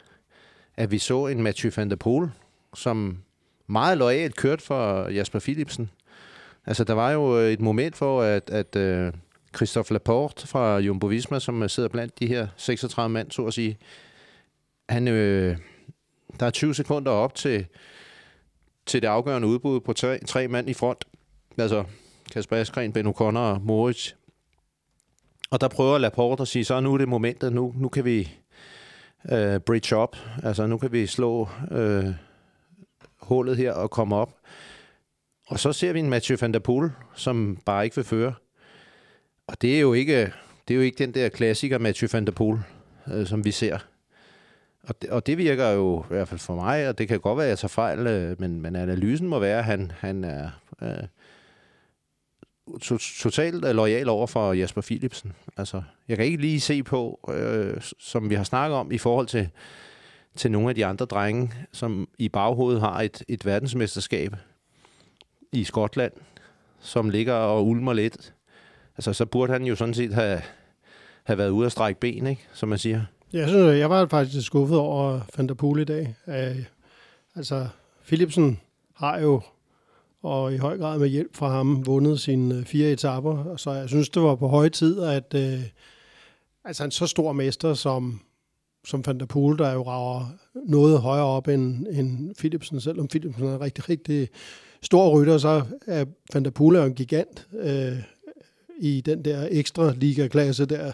[0.77, 2.31] at vi så en Mathieu van der Poel,
[2.75, 3.18] som
[3.66, 5.90] meget lojalt kørte for Jasper Philipsen.
[6.66, 9.12] Altså, der var jo øh, et moment for, at, at øh,
[9.57, 13.55] Christophe Laporte fra Jumbo Visma, som øh, sidder blandt de her 36 mand, så at
[13.55, 13.79] sige.
[14.88, 15.57] Han, øh,
[16.40, 17.66] der er 20 sekunder op til,
[18.87, 21.05] til det afgørende udbud på tre, tre mand i front.
[21.59, 21.85] Altså
[22.33, 24.12] Kasper Askren, Ben O'Connor og Moritz.
[25.50, 28.37] Og der prøver Laporte at sige, så nu er det momentet, nu, nu kan vi
[29.32, 32.04] øh, bridge op, altså nu kan vi slå øh,
[33.20, 34.34] hullet her og komme op.
[35.46, 38.34] Og så ser vi en Mathieu van der Poel, som bare ikke vil føre.
[39.46, 40.32] Og det er jo ikke,
[40.68, 42.58] det er jo ikke den der klassiker Mathieu van der Poel,
[43.12, 43.78] øh, som vi ser.
[44.82, 47.37] Og det, og det virker jo i hvert fald for mig, og det kan godt
[47.37, 50.50] være, at jeg tager fejl, øh, men, men analysen må være, at han, han er
[50.82, 51.04] øh,
[52.83, 55.33] to, totalt lojal over for Jasper Philipsen.
[55.57, 59.26] Altså, jeg kan ikke lige se på, øh, som vi har snakket om, i forhold
[59.26, 59.48] til,
[60.37, 64.37] til nogle af de andre drenge, som i baghovedet har et, et verdensmesterskab
[65.52, 66.12] i Skotland,
[66.81, 68.33] som ligger og ulmer lidt
[68.98, 70.42] altså så burde han jo sådan set have,
[71.24, 72.46] have været ude og strække ben, ikke?
[72.52, 73.04] som man siger.
[73.33, 76.14] Jeg synes, jeg var faktisk skuffet over Van der Poel i dag.
[76.26, 76.64] Uh,
[77.37, 77.68] altså,
[78.07, 78.61] Philipsen
[78.94, 79.40] har jo,
[80.22, 83.57] og i høj grad med hjælp fra ham, vundet sine øh, fire etapper.
[83.57, 85.62] Så jeg synes, det var på høje tid, at øh,
[86.64, 88.20] altså en så stor mester som,
[88.87, 90.26] som Van der Poel, der jo rager
[90.66, 94.28] noget højere op end, end Philipsen, selvom Philipsen er en rigtig, rigtig
[94.83, 96.04] stor rytter, så er
[96.35, 98.02] Van der Poel en gigant øh,
[98.78, 100.92] i den der ekstra liga-klasse der.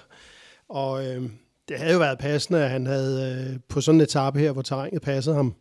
[0.68, 1.22] Og øh,
[1.68, 4.62] det havde jo været passende, at han havde øh, på sådan en etape her, hvor
[4.62, 5.54] terrænet passede ham,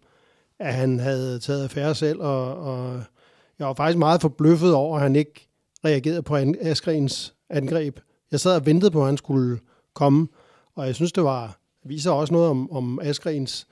[0.59, 3.03] at han havde taget affære selv, og, og
[3.59, 5.47] jeg var faktisk meget forbløffet over, at han ikke
[5.85, 7.99] reagerede på Asgrens angreb.
[8.31, 9.59] Jeg sad og ventede på, at han skulle
[9.93, 10.27] komme,
[10.75, 13.67] og jeg synes, det var viser også noget om, om Asgrens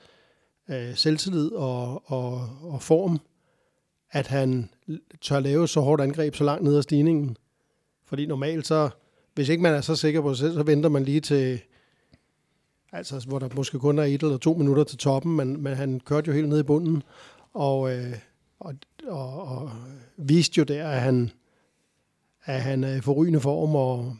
[0.70, 3.20] øh, selvtillid og, og, og form,
[4.12, 4.70] at han
[5.22, 7.38] tør lave så hårdt angreb så langt ned ad stigningen.
[8.06, 8.90] Fordi normalt så,
[9.36, 11.62] hvis ikke man er så sikker på sig selv, så venter man lige til,
[12.92, 16.00] altså hvor der måske kun er et eller to minutter til toppen, men, men han
[16.00, 17.04] kørte jo helt ned i bunden,
[17.54, 18.14] og, øh,
[18.62, 18.76] og,
[19.08, 19.72] og, og
[20.18, 21.32] viste jo der, at han,
[22.44, 24.18] at han er i forrygende form, og,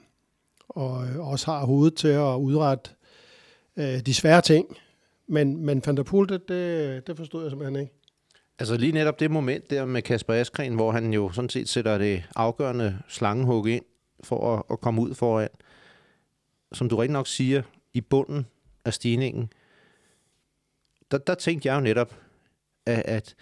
[0.70, 2.92] og øh, også har hovedet til at udrette
[3.78, 4.78] øh, de svære ting.
[5.28, 7.94] Men, men Van der Poel, det, det, det forstod jeg simpelthen ikke.
[8.60, 11.98] Altså lige netop det moment der med Kasper Askren, hvor han jo sådan set sætter
[11.98, 13.86] det afgørende slangehug ind
[14.24, 15.50] for at, at komme ud foran.
[16.74, 17.62] Som du rigtig nok siger,
[17.94, 18.46] i bunden
[18.86, 19.54] af stigningen,
[21.12, 22.16] der, der tænkte jeg jo netop,
[22.86, 23.36] at, at,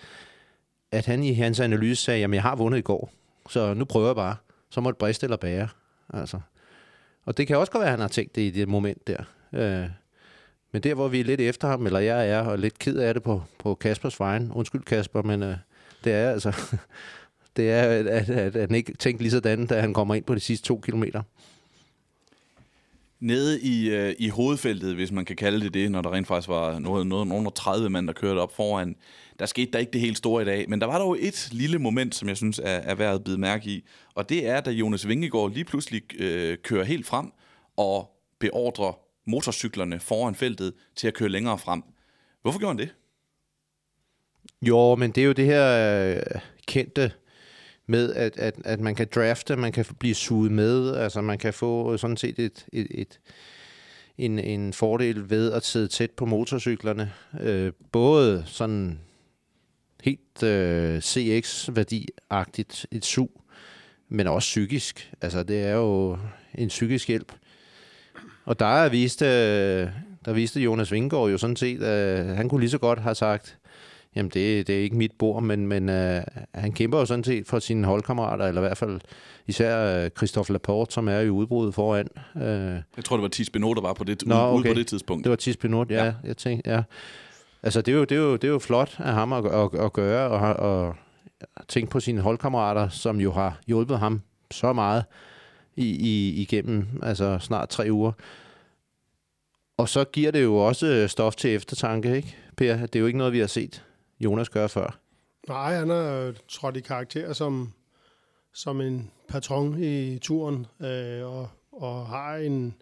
[0.92, 3.12] at han i hans analyse sagde, jamen jeg har vundet i går,
[3.50, 4.36] så nu prøver jeg bare.
[4.70, 5.68] Så må det briste eller bære.
[6.14, 6.40] Altså.
[7.26, 9.24] Og det kan også godt være, at han har tænkt det i det moment der.
[9.54, 9.90] Øh,
[10.72, 13.14] men der, hvor vi er lidt efter ham, eller jeg er, og lidt ked af
[13.14, 14.52] det på, på Kaspers vejen.
[14.52, 15.56] Undskyld Kasper, men øh,
[16.04, 16.78] det er altså...
[17.56, 20.36] det er, at, at, at han ikke tænkte lige sådan, da han kommer ind på
[20.36, 21.22] de sidste to kilometer.
[23.20, 26.50] Nede i, øh, i hovedfeltet, hvis man kan kalde det det, når der rent faktisk
[26.50, 28.96] var noget, noget, nogen 30 mand, der kørte op foran,
[29.40, 30.70] der skete der ikke det helt store i dag.
[30.70, 33.38] Men der var dog et lille moment, som jeg synes er, er værd at bide
[33.38, 33.86] mærke i.
[34.16, 37.32] Og det er, da Jonas Vingegaard lige pludselig øh, kører helt frem
[37.78, 41.84] og beordrer motorcyklerne foran feltet til at køre længere frem.
[42.42, 42.96] Hvorfor gjorde han det?
[44.62, 47.12] Jo, men det er jo det her øh, kendte
[47.88, 51.54] med, at, at, at man kan drafte, man kan blive suget med, altså man kan
[51.54, 53.20] få sådan set et, et, et
[54.20, 57.14] en, en fordel ved at sidde tæt på motorcyklerne.
[57.42, 59.00] Øh, både sådan
[60.04, 63.42] helt øh, CX-værdiagtigt et sug,
[64.10, 65.12] men også psykisk.
[65.22, 66.18] Altså det er jo
[66.56, 67.34] en psykisk hjælp.
[68.46, 69.26] Og der viste,
[70.26, 73.58] der viste Jonas Vingård jo sådan set, at han kunne lige så godt have sagt,
[74.16, 76.22] jamen det, det er ikke mit bord, men, men uh,
[76.54, 79.00] han kæmper jo sådan set for sine holdkammerater, eller i hvert fald
[79.48, 82.08] især uh, Christophe Laporte, som er i udbruddet foran.
[82.36, 84.70] Uh, jeg tror, det var Tis Benot, der var på det, Nå, ude okay.
[84.70, 85.24] på det tidspunkt.
[85.24, 86.06] Det var Tis Benot, ja.
[86.06, 86.14] ja.
[86.24, 86.82] Jeg tænkte, ja.
[87.64, 89.70] Altså, det er, jo, det, er jo, det er jo flot af ham at, at,
[89.80, 90.96] at gøre, og, og
[91.68, 95.04] tænke på sine holdkammerater, som jo har hjulpet ham så meget
[95.76, 98.12] i, i, igennem altså snart tre uger.
[99.78, 102.76] Og så giver det jo også øh, stof til eftertanke, ikke, Per?
[102.76, 103.86] Det er jo ikke noget, vi har set
[104.20, 105.00] Jonas gøre før.
[105.48, 107.74] Nej, han er øh, trådt i karakter som,
[108.54, 112.76] som en patron i turen, øh, og, og har en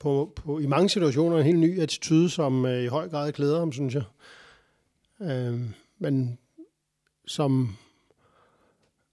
[0.00, 3.58] på, på, i mange situationer en helt ny attitude, som øh, i høj grad klæder
[3.58, 4.02] ham, synes jeg.
[5.22, 5.60] Øh,
[5.98, 6.38] men
[7.26, 7.76] som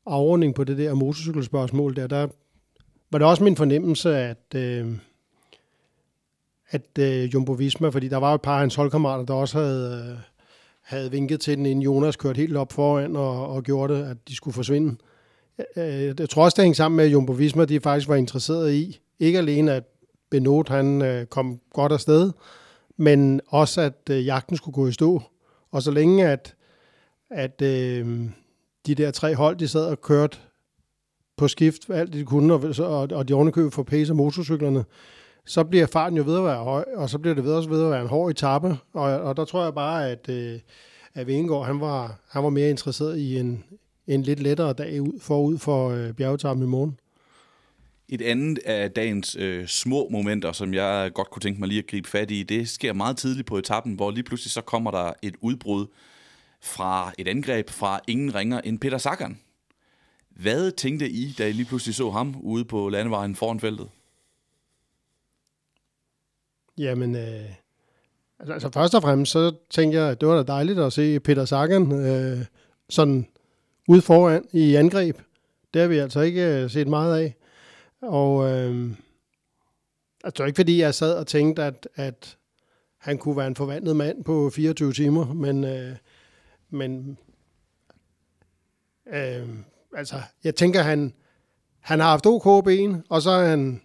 [0.05, 2.27] afrunding på det der motorcykelspørgsmål der, der
[3.11, 4.87] var det også min fornemmelse, at, øh,
[6.69, 10.09] at øh, Jumbo Visma, fordi der var et par af hans holdkammerater, der også havde,
[10.11, 10.17] øh,
[10.81, 14.17] havde vinket til den, inden Jonas kørte helt op foran og, og gjorde det, at
[14.27, 14.95] de skulle forsvinde.
[15.77, 18.73] Øh, jeg tror også, det hængte sammen med, at Jumbo Visma de faktisk var interesseret
[18.73, 19.83] i, ikke alene at
[20.29, 22.31] Benot han øh, kom godt afsted,
[22.97, 25.21] men også at øh, jagten skulle gå i stå.
[25.71, 26.55] Og så længe at,
[27.29, 28.29] at øh,
[28.87, 30.37] de der tre hold, de sad og kørte
[31.37, 34.85] på skift, alt det de kunne, og, og, og de ovenikøbet for pace og motorcyklerne,
[35.45, 37.85] så bliver farten jo ved at være høj, og så bliver det ved også ved
[37.85, 40.59] at være en hård etape, og, og der tror jeg bare, at, øh,
[41.13, 43.63] at Vingegaard, han var, han var mere interesseret i en,
[44.07, 46.99] en lidt lettere dag ud, forud for øh, bjergetappen i morgen.
[48.09, 51.87] Et andet af dagens øh, små momenter, som jeg godt kunne tænke mig lige at
[51.87, 55.13] gribe fat i, det sker meget tidligt på etappen, hvor lige pludselig så kommer der
[55.21, 55.87] et udbrud
[56.61, 59.39] fra et angreb fra ingen ringer end Peter Sagan.
[60.29, 63.89] Hvad tænkte I, da I lige pludselig så ham ude på landevejen foran feltet?
[66.77, 67.51] Jamen, øh,
[68.39, 71.19] altså, altså først og fremmest, så tænkte jeg, at det var da dejligt at se
[71.19, 72.45] Peter Sagan øh,
[72.89, 73.27] sådan
[73.87, 75.17] ude foran i angreb.
[75.73, 77.35] Det har vi altså ikke øh, set meget af.
[78.01, 78.91] Og, øh,
[80.23, 82.37] Altså, ikke fordi, jeg sad og tænkte, at, at
[82.97, 85.95] han kunne være en forvandlet mand på 24 timer, men, øh,
[86.69, 87.17] men
[89.13, 89.49] øh,
[89.95, 91.13] altså, jeg tænker, han,
[91.79, 93.81] han har haft OK ben, og så har han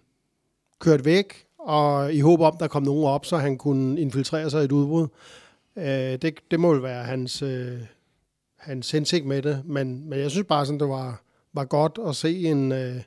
[0.79, 4.61] kørt væk, og i håb om, der kom nogen op, så han kunne infiltrere sig
[4.61, 5.07] i et udbrud.
[5.75, 5.85] Øh,
[6.21, 7.79] det, det må jo være hans, øh,
[8.57, 11.21] hans hensigt med det, men, men jeg synes bare, sådan, det var,
[11.53, 13.01] var godt at se en, øh,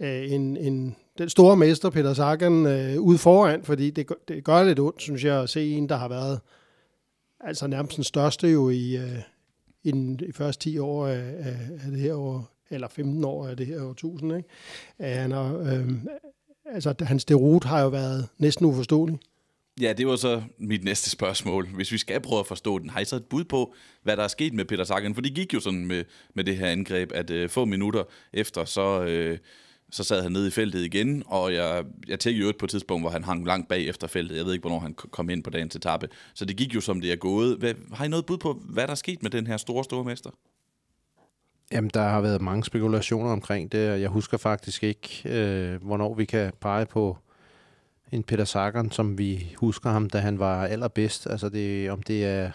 [0.00, 4.64] øh en, en, den store mester, Peter Sagan, øh, ude foran, fordi det, det gør
[4.64, 6.40] lidt ondt, synes jeg, at se en, der har været
[7.40, 9.18] altså nærmest den største jo i, øh,
[9.82, 13.46] i, den, i første 10 år af, af, af det her år, eller 15 år
[13.46, 14.36] af det her årtusind.
[14.36, 14.48] Ikke?
[14.98, 15.90] Han har, øh,
[16.64, 19.18] altså, hans derute har jo været næsten uforståelig.
[19.80, 21.68] Ja, det var så mit næste spørgsmål.
[21.74, 24.22] Hvis vi skal prøve at forstå den, har I så et bud på, hvad der
[24.22, 25.14] er sket med Peter Sagan?
[25.14, 26.04] For det gik jo sådan med,
[26.34, 29.38] med det her angreb, at øh, få minutter efter, så, øh,
[29.90, 33.02] så sad han nede i feltet igen, og jeg, jeg tænkte jo på et tidspunkt,
[33.02, 34.36] hvor han hang langt bag efter feltet.
[34.36, 36.08] Jeg ved ikke, hvornår han kom ind på dagens etape.
[36.34, 37.56] Så det gik jo, som det er gået.
[37.56, 40.04] Hvad, har I noget bud på, hvad der er sket med den her store, store
[40.04, 40.30] mester?
[41.72, 46.24] Jamen, der har været mange spekulationer omkring det, jeg husker faktisk ikke, øh, hvornår vi
[46.24, 47.18] kan pege på
[48.12, 51.26] en Peter Sagan, som vi husker ham, da han var allerbedst.
[51.26, 52.50] Altså, det, om det er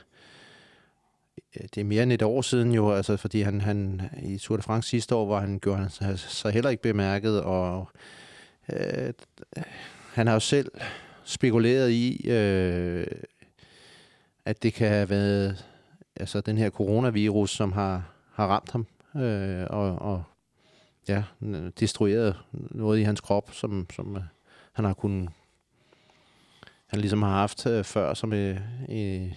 [1.56, 4.58] Øh, det er mere end et år siden jo, altså fordi han, han i Tour
[4.58, 7.90] de France sidste år, hvor han gjorde han så heller ikke bemærket, og
[8.74, 9.14] øh,
[10.14, 10.72] han har jo selv
[11.24, 13.08] spekuleret i, øh,
[14.46, 15.66] at det kan have været
[16.16, 20.24] altså den her coronavirus, som har, har ramt ham, øh, og, og
[21.08, 21.24] ja,
[21.80, 24.24] destrueret noget i hans krop, som, som øh,
[24.74, 25.30] han har kunnet
[26.88, 28.58] han ligesom har haft øh, før som øh,
[28.90, 29.34] øh,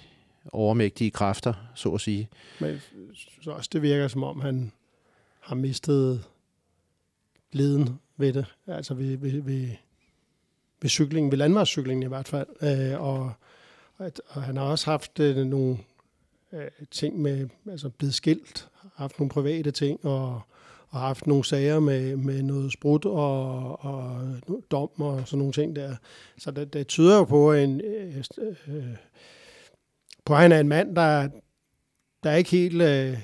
[0.53, 2.29] overmægtige kræfter, så at sige.
[2.61, 2.81] Men
[3.43, 4.73] så også det virker som om, han
[5.41, 6.25] har mistet
[7.53, 9.69] leden ved det, altså ved, ved, ved,
[10.83, 12.47] ved cyklingen, ved landvejscyklingen i hvert fald.
[12.63, 13.33] Øh, og,
[14.29, 15.79] og han har også haft øh, nogle
[16.53, 20.41] øh, ting med, altså blevet skilt, haft nogle private ting, og,
[20.89, 24.21] og haft nogle sager med, med noget sprut og, og
[24.71, 25.97] dom og sådan nogle ting der.
[26.39, 27.81] Så det, det tyder jo på en...
[27.81, 28.25] Øh,
[28.69, 28.85] øh,
[30.25, 31.29] på, han er en mand, der,
[32.23, 33.19] der ikke helt øh,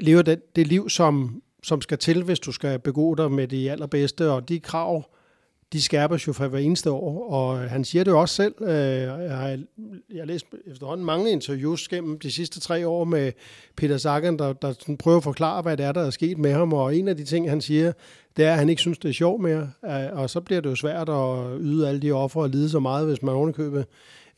[0.00, 3.70] lever det, det liv, som, som skal til, hvis du skal begå dig med de
[3.70, 5.04] allerbedste, og de krav,
[5.72, 8.54] de skærpes jo for hver eneste år, og han siger det jo også selv.
[8.60, 9.48] Øh, jeg har,
[10.12, 13.32] jeg har læst efterhånden mange interviews gennem de sidste tre år med
[13.76, 16.52] Peter Sagan, der, der sådan prøver at forklare, hvad det er, der er sket med
[16.52, 17.92] ham, og en af de ting, han siger,
[18.36, 20.70] det er, at han ikke synes, det er sjovt mere, øh, og så bliver det
[20.70, 23.86] jo svært at yde alle de offer og lide så meget, hvis man ovenikøbet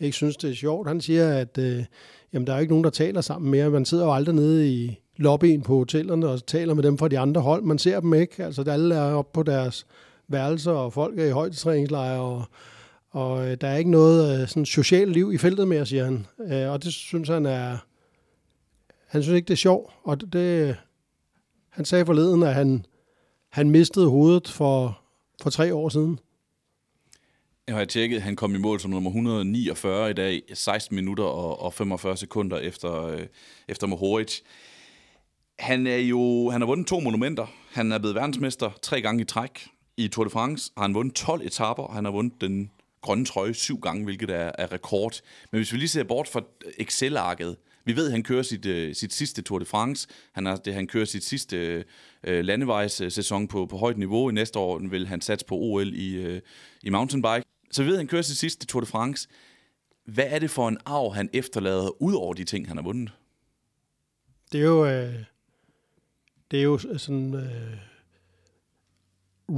[0.00, 0.88] ikke synes, det er sjovt.
[0.88, 1.84] Han siger, at øh,
[2.32, 3.70] jamen, der er ikke nogen, der taler sammen mere.
[3.70, 7.18] Man sidder jo aldrig nede i lobbyen på hotellerne og taler med dem fra de
[7.18, 7.62] andre hold.
[7.62, 8.44] Man ser dem ikke.
[8.44, 9.86] Altså, alle er oppe på deres
[10.28, 12.44] værelser, og folk er i højdetræningslejre, og,
[13.10, 16.26] og øh, der er ikke noget øh, sådan socialt liv i feltet mere, siger han.
[16.50, 17.76] Øh, og det synes han er...
[19.06, 20.76] Han synes ikke, det er sjovt, og det, det
[21.70, 22.86] han sagde forleden, at han,
[23.48, 25.00] han mistede hovedet for,
[25.42, 26.18] for tre år siden.
[27.68, 31.62] Jeg har tjekket, han kom i mål som nummer 149 i dag, 16 minutter og,
[31.62, 33.26] og 45 sekunder efter, øh,
[33.68, 34.40] efter Mohoric.
[35.58, 37.46] Han er jo, han har vundet to monumenter.
[37.72, 39.68] Han er blevet verdensmester tre gange i træk.
[39.96, 41.92] I Tour de France har han vundet 12 etaper.
[41.92, 42.70] Han har vundet den
[43.02, 45.20] grønne trøje syv gange, hvilket er, er rekord.
[45.52, 46.42] Men hvis vi lige ser bort fra
[46.78, 50.08] Excel-arket, vi ved, at han kører sit, øh, sit sidste Tour de France.
[50.32, 51.84] Han, er, det, han kører sit sidste
[52.24, 54.30] øh, landevejssæson på, på højt niveau.
[54.30, 56.40] I næste år vil han satse på OL i, øh,
[56.82, 57.55] i mountainbike.
[57.76, 59.28] Så vi ved, at han kører sit sidste Tour de France.
[60.04, 63.12] Hvad er det for en arv, han efterlader, ud over de ting, han har vundet?
[64.52, 65.14] Det er jo, øh,
[66.50, 67.76] det er jo sådan øh,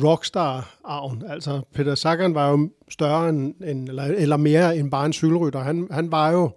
[0.05, 1.23] rockstar-arven.
[1.29, 5.61] Altså, Peter Sagan var jo større end, end eller, eller mere end bare en cykelrytter.
[5.61, 6.51] Han, han var jo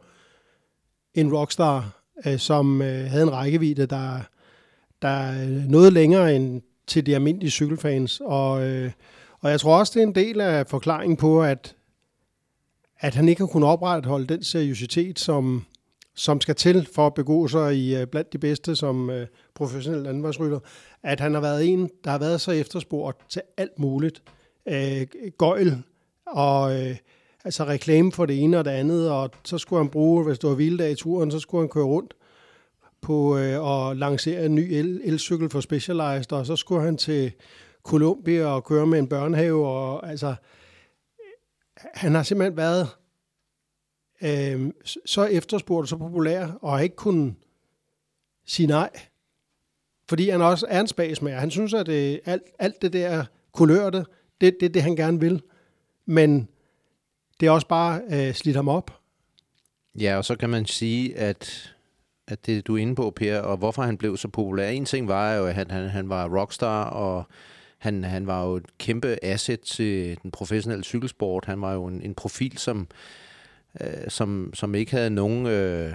[1.14, 4.20] en rockstar, øh, som øh, havde en rækkevidde, der,
[5.02, 8.22] der nåede længere end til de almindelige cykelfans.
[8.26, 8.92] Og øh,
[9.42, 11.76] og jeg tror også, det er en del af forklaringen på, at,
[13.00, 15.66] at han ikke har kunnet opretholde den seriøsitet, som,
[16.16, 20.02] som skal til for at begå sig i øh, blandt de bedste som øh, professionel
[20.02, 20.60] landvejsrytter,
[21.04, 24.24] at han har været en, der har været så efterspurgt til alt muligt.
[24.66, 25.84] Uh, gøjl
[26.26, 26.72] og
[27.46, 30.50] altså reklame for det ene og det andet, og så skulle han bruge, hvis det
[30.50, 32.14] var hviledag i turen, så skulle han køre rundt
[33.02, 37.32] på øh, og lancere en ny el- elcykel for Specialized, og så skulle han til
[37.84, 39.68] Colombia og køre med en børnehave.
[39.68, 40.36] Og, altså,
[41.94, 42.88] han har simpelthen været
[44.24, 44.72] øh,
[45.06, 47.36] så efterspurgt og så populær, og har ikke kunnet
[48.46, 48.90] sige nej.
[50.10, 51.40] Fordi han også er en spasmager.
[51.40, 54.06] Han synes, at det, alt, alt det der kulørte,
[54.42, 55.42] Det, det det, han gerne vil.
[56.06, 56.48] Men
[57.40, 59.00] det er også bare øh, slidt ham op.
[60.00, 61.74] Ja, og så kan man sige, at,
[62.28, 64.70] at det du er inde på, Per, og hvorfor han blev så populær.
[64.70, 67.24] En ting var jo, at han, han, han var rockstar, og
[67.82, 71.46] han, han var jo et kæmpe asset til den professionelle cykelsport.
[71.46, 72.88] Han var jo en, en profil, som,
[73.82, 75.48] øh, som, som ikke havde nogen...
[75.48, 75.94] Øh,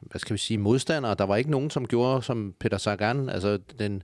[0.00, 1.14] hvad skal vi sige, modstandere.
[1.14, 3.28] Der var ikke nogen, som gjorde som Peter Sagan.
[3.28, 4.02] Altså den,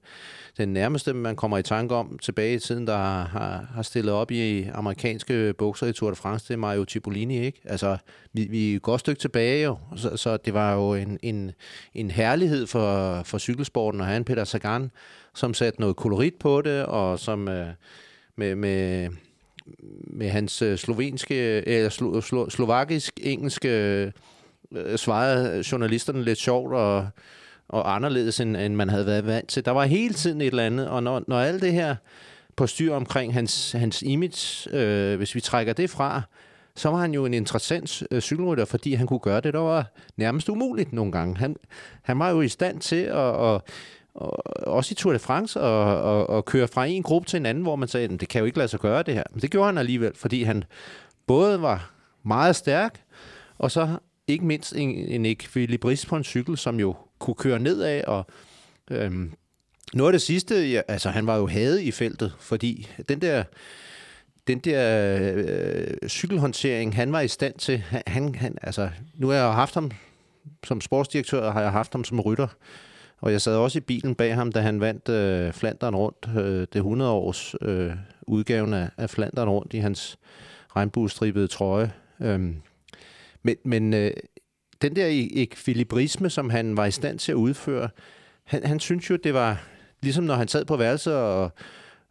[0.59, 4.31] den nærmeste, man kommer i tanke om tilbage i tiden, der har, har stillet op
[4.31, 7.61] i amerikanske bukser i Tour de France, det er Mario Cipollini, ikke?
[7.65, 7.97] Altså,
[8.33, 11.53] vi, vi er et godt stykke tilbage jo, så, så det var jo en, en,
[11.95, 14.91] en herlighed for, for cykelsporten at have en Peter Sagan,
[15.35, 17.67] som satte noget kolorit på det, og som øh,
[18.37, 19.09] med, med,
[20.07, 23.69] med hans øh, slovenske, eller slo, slo, slovakisk-engelske
[24.73, 27.09] øh, svarede journalisterne lidt sjovt og,
[27.69, 29.65] og anderledes, end, end man havde været vant til.
[29.65, 31.97] Der var hele tiden et eller andet, og når, når alt det her
[32.57, 36.23] på styr omkring hans, hans image, øh, hvis vi trækker det fra,
[36.77, 39.93] så var han jo en interessant øh, cykelrytter, fordi han kunne gøre det, der var
[40.17, 41.37] nærmest umuligt nogle gange.
[41.37, 41.57] Han,
[42.03, 43.61] han var jo i stand til at, at
[44.15, 47.47] og også i Tour de France, og, og, og køre fra en gruppe til en
[47.47, 49.23] anden, hvor man sagde, det kan jo ikke lade sig gøre det her.
[49.31, 50.65] Men det gjorde han alligevel, fordi han
[51.27, 51.93] både var
[52.23, 53.01] meget stærk,
[53.59, 53.97] og så
[54.27, 58.27] ikke mindst en, en ekvilibrist på en cykel, som jo kunne køre nedad, og
[58.91, 59.33] øhm,
[59.95, 63.45] noget af det sidste, ja, altså han var jo hadet i feltet, fordi den der,
[64.47, 69.53] den der øh, cykelhåndtering, han var i stand til, han, han, altså, nu har jeg
[69.53, 69.91] haft ham
[70.65, 72.49] som sportsdirektør, og har jeg haft ham som rytter,
[73.25, 76.61] og jeg sad også i bilen bag ham, da han vandt øh, Flanderen rundt, øh,
[76.61, 80.19] det 100 års øh, udgaven af, af Flanderen rundt i hans
[80.77, 81.93] regnbuestribede trøje.
[82.21, 82.57] Øhm,
[83.43, 84.11] men, men øh,
[84.83, 87.89] den der e-, ekvilibrisme, som han var i stand til at udføre,
[88.45, 89.65] han, han synes jo, det var
[90.03, 91.51] ligesom når han sad på værelset og,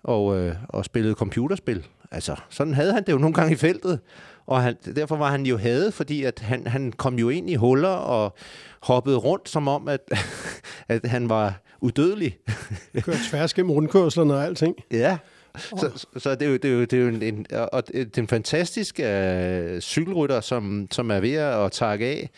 [0.03, 1.86] og, øh, og spillede computerspil.
[2.11, 3.99] Altså, sådan havde han det jo nogle gange i feltet.
[4.46, 7.56] Og han, derfor var han jo hadet, fordi at han, han kom jo ind i
[7.56, 8.36] huller og
[8.82, 10.00] hoppede rundt, som om, at,
[10.88, 12.38] at han var udødelig.
[13.06, 14.76] Kørte tværs gennem rundkørslerne og alting.
[14.91, 15.18] Ja,
[15.58, 18.18] så, så det er jo, det er jo, det er jo en, en, og det
[18.18, 22.30] er en fantastisk uh, cykelrytter, som, som er ved at takke af.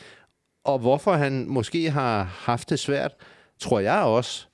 [0.63, 3.11] Og hvorfor han måske har haft det svært,
[3.59, 4.45] tror jeg også.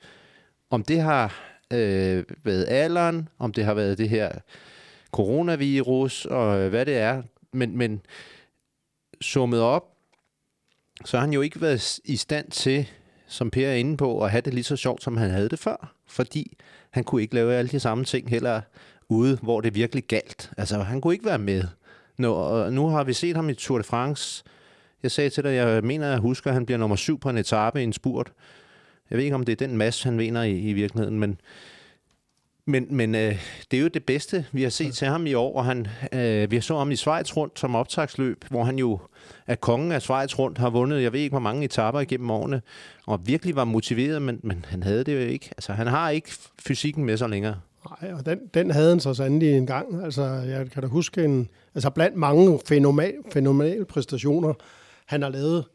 [0.70, 4.32] Om det har øh, været alderen, om det har været det her
[5.12, 7.22] coronavirus, og øh, hvad det er.
[7.54, 8.02] Men, men
[9.22, 9.84] summet op,
[11.06, 12.90] så har han jo ikke været i stand til,
[13.28, 15.60] som Per er inde på, at have det lige så sjovt, som han havde det
[15.60, 15.96] før.
[16.08, 16.58] Fordi
[16.92, 18.62] han kunne ikke lave alle de samme ting heller
[19.10, 20.52] ude, hvor det virkelig galt.
[20.58, 21.64] Altså, han kunne ikke være med.
[22.18, 24.44] Nå, og nu har vi set ham i Tour de France.
[25.04, 27.30] Jeg sagde til dig, jeg mener, at jeg husker, at han bliver nummer syv på
[27.30, 28.32] en etape i en spurt.
[29.10, 31.40] Jeg ved ikke, om det er den masse, han vinder i, i virkeligheden, men,
[32.72, 33.36] men, men øh,
[33.72, 36.52] det er jo det bedste, vi har set til ham i år, og han, øh,
[36.52, 39.00] vi har så ham i Schweiz rundt som optagsløb, hvor han jo
[39.48, 42.62] er kongen af Schweiz rundt, har vundet, jeg ved ikke, hvor mange etaper igennem årene,
[43.08, 45.50] og virkelig var motiveret, men, men han havde det jo ikke.
[45.58, 47.56] Altså, han har ikke fysikken med sig længere.
[48.02, 50.04] Nej, og den, den havde han så sandelig en gang.
[50.04, 54.54] Altså, jeg kan da huske en, altså blandt mange fænomenal, fænomenale præstationer,
[55.06, 55.66] han har lavet,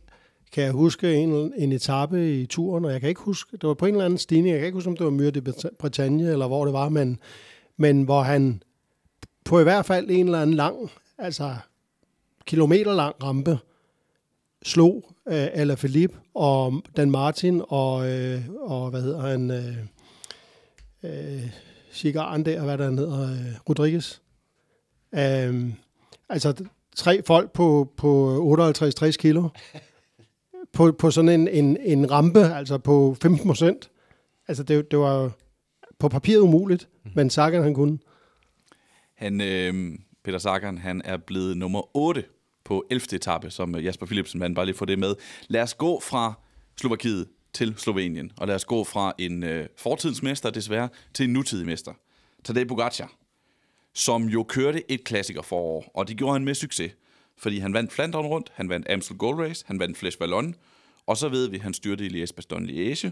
[0.52, 3.74] kan jeg huske en, en etape i turen, og jeg kan ikke huske, det var
[3.74, 5.42] på en eller anden stigning, jeg kan ikke huske, om det var Myre de
[5.78, 7.18] Bretagne, eller hvor det var, men,
[7.76, 8.62] men hvor han
[9.44, 11.56] på i hvert fald en eller anden lang, altså
[12.46, 13.58] kilometer lang rampe,
[14.62, 19.76] slog øh, Alaphilippe og Dan Martin og, øh, og hvad hedder han, øh,
[21.02, 21.50] øh,
[21.92, 24.20] cigaren der, hvad der hedder, øh, Rodriguez.
[25.14, 25.72] Øh,
[26.28, 26.54] altså
[26.96, 28.40] tre folk på, på
[29.02, 29.48] 58-60 kilo
[30.72, 33.90] på, på sådan en, en, en rampe, altså på 15 procent.
[34.48, 35.32] Altså det, det var
[35.98, 37.10] på papiret umuligt, mm.
[37.14, 37.98] men Sagan han kunne.
[39.14, 42.24] Han, øh, Peter Sagan, han er blevet nummer 8
[42.64, 43.02] på 11.
[43.12, 45.14] etape, som Jasper Philipsen vandt, bare lige få det med.
[45.48, 46.34] Lad os gå fra
[46.80, 51.66] Slovakiet til Slovenien, og lad os gå fra en øh, fortidsmester desværre til en nutidig
[51.66, 51.92] mester.
[52.44, 53.12] Tadej Pogacar,
[53.94, 56.92] som jo kørte et klassiker forår, og det gjorde han med succes,
[57.38, 60.54] fordi han vandt Flandern rundt, han vandt Amstel Gold Race, han vandt Flesh Ballon,
[61.06, 63.10] og så ved vi, at han styrte i Liège Bastogne Liège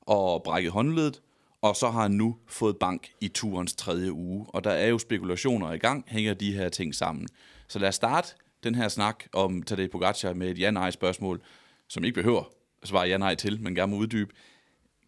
[0.00, 1.22] og brækkede håndledet,
[1.62, 4.98] og så har han nu fået bank i turens tredje uge, og der er jo
[4.98, 7.28] spekulationer i gang, hænger de her ting sammen.
[7.68, 8.28] Så lad os starte
[8.64, 11.42] den her snak om Tadej Pogacar med et ja-nej-spørgsmål,
[11.88, 12.44] som ikke behøver
[12.82, 14.34] at svare ja-nej til, men gerne må uddybe.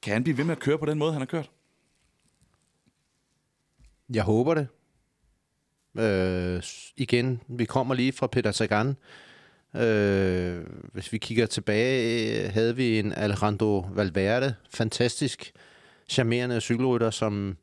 [0.02, 1.50] Kan han blive ved med at køre på den måde, han har kørt?
[4.14, 4.68] Jeg håber det.
[5.98, 6.62] Øh,
[6.96, 8.96] igen, vi kommer lige fra Peter Sagan.
[9.76, 15.52] Øh, hvis vi kigger tilbage, øh, havde vi en Alejandro Valverde, fantastisk
[16.08, 17.56] charmerende cykelrytter, som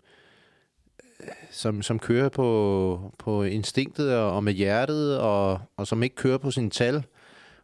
[1.20, 6.16] øh, som, som kører på, på instinktet og, og med hjertet, og, og som ikke
[6.16, 7.04] kører på sin tal,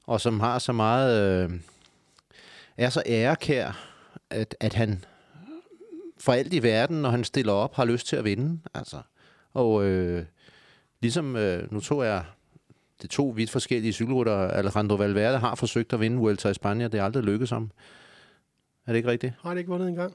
[0.08, 1.60] og som har så meget, øh,
[2.78, 3.88] er så ærekær,
[4.30, 5.04] at, at han
[6.18, 8.60] for alt i verden, når han stiller op, har lyst til at vinde.
[8.74, 8.98] Altså.
[9.54, 10.26] Og øh,
[11.02, 12.24] ligesom, øh, nu tror jeg,
[13.02, 17.00] det to vidt forskellige cykelrytter, Alejandro Valverde har forsøgt at vinde Vuelta i Spanien, det
[17.00, 17.72] er aldrig lykkedes ham.
[18.88, 19.34] Er det ikke rigtigt?
[19.42, 20.14] Har han ikke vundet engang?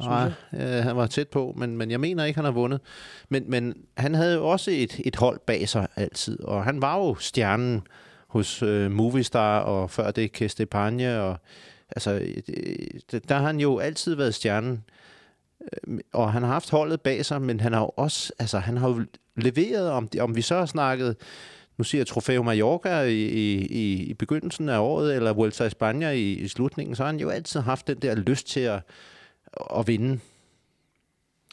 [0.00, 2.80] Nej, øh, han var tæt på, men, men jeg mener ikke, han har vundet.
[3.28, 6.96] Men, men han havde jo også et, et hold bag sig altid, og han var
[6.96, 7.82] jo stjernen
[8.28, 11.36] hos øh, Movistar, og før det Kestepagne, og
[11.90, 12.12] altså,
[13.10, 14.72] det, der har han jo altid været stjernen.
[14.72, 14.78] Øh,
[16.12, 18.88] og han har haft holdet bag sig, men han har jo også, altså han har
[18.88, 19.04] jo
[19.36, 21.16] leveret, om, om vi så har snakket,
[21.78, 26.14] nu siger jeg Trofeo Mallorca i, i, i begyndelsen af året, eller Vuelta i Spanien
[26.14, 28.82] i, i slutningen, så har han jo altid haft den der lyst til at,
[29.76, 30.20] at vinde.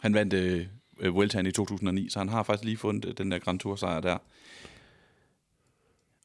[0.02, 0.68] Han vandt øh,
[1.16, 4.18] Vueltaen i 2009, så han har faktisk lige fundet den der Grand Tour sejr der.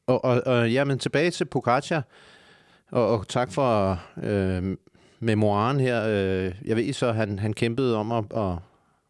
[0.06, 2.02] Og, og, og ja, men tilbage til Pogacar,
[2.90, 4.76] og, og tak for øh,
[5.20, 6.04] memoiren her.
[6.08, 8.52] Øh, jeg ved så, han, han kæmpede om at, at,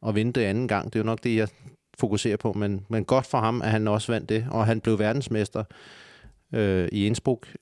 [0.09, 0.85] at vinde det anden gang.
[0.85, 1.49] Det er jo nok det, jeg
[1.99, 4.99] fokuserer på, men, men godt for ham, at han også vandt det, og han blev
[4.99, 5.65] verdensmester
[6.55, 7.57] øh, i Innsbruck,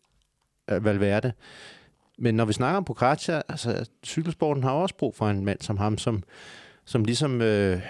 [0.68, 1.32] Valverde.
[2.18, 5.76] Men når vi snakker om Pogacar, altså cykelsporten har også brug for en mand som
[5.76, 6.22] ham, som,
[6.84, 7.42] som ligesom...
[7.42, 7.80] Øh,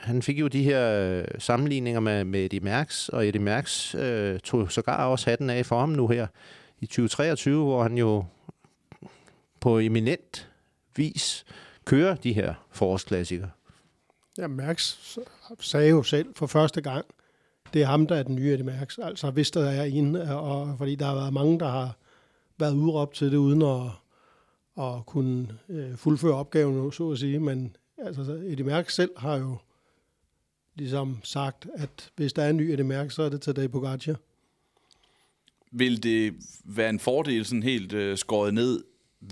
[0.00, 4.38] han fik jo de her øh, sammenligninger med, med Eddie Merckx, og Eddie Merckx øh,
[4.38, 6.26] tog sågar også hatten af for ham nu her
[6.80, 8.24] i 2023, hvor han jo
[9.66, 10.50] på eminent
[10.96, 11.44] vis
[11.84, 13.50] kører de her forårsklassikere.
[14.38, 14.96] Ja, Merckx
[15.60, 17.06] sagde jo selv for første gang,
[17.74, 18.98] det er ham, der er den nye Eddie Merckx.
[19.02, 21.96] Altså hvis der er en, og fordi der har været mange, der har
[22.58, 23.90] været udråbt til det, uden at,
[24.84, 27.38] at kunne øh, fuldføre opgaven, så at sige.
[27.38, 29.56] Men altså, Eddie Merckx selv har jo
[30.74, 34.16] ligesom sagt, at hvis der er en ny Eddie Merckx, så er det Tadej Pogacar.
[35.70, 38.84] Vil det være en fordel sådan helt øh, skåret ned,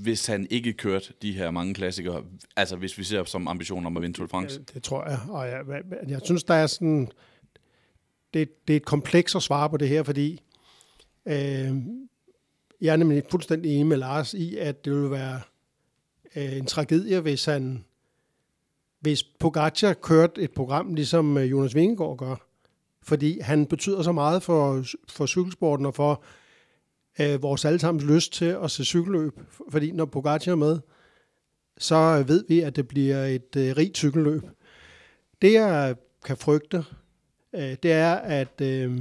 [0.02, 2.24] hvis han ikke kørte de her mange klassikere?
[2.56, 4.58] Altså hvis vi ser som ambition om at vinde Tour de France?
[4.58, 5.18] Det, det tror jeg.
[5.28, 5.62] Og jeg,
[6.08, 7.08] jeg synes, der er sådan...
[8.34, 10.40] Det, det er et kompleks at svare på det her, fordi
[11.26, 11.74] øh,
[12.80, 15.40] jeg er nemlig fuldstændig enig med Lars i, at det ville være
[16.36, 17.84] øh, en tragedie, hvis han
[19.04, 22.36] hvis Pogacar kørte et program, ligesom øh, Jonas Vingegaard gør.
[23.02, 26.22] Fordi han betyder så meget for, for cykelsporten og for
[27.20, 29.32] øh, vores allesammens lyst til at se cykelløb.
[29.70, 30.78] Fordi når Pogacar er med,
[31.78, 34.42] så ved vi, at det bliver et øh, rigt cykelløb.
[35.42, 35.94] Det jeg
[36.24, 36.84] kan frygte,
[37.54, 39.00] øh, det er, at, øh,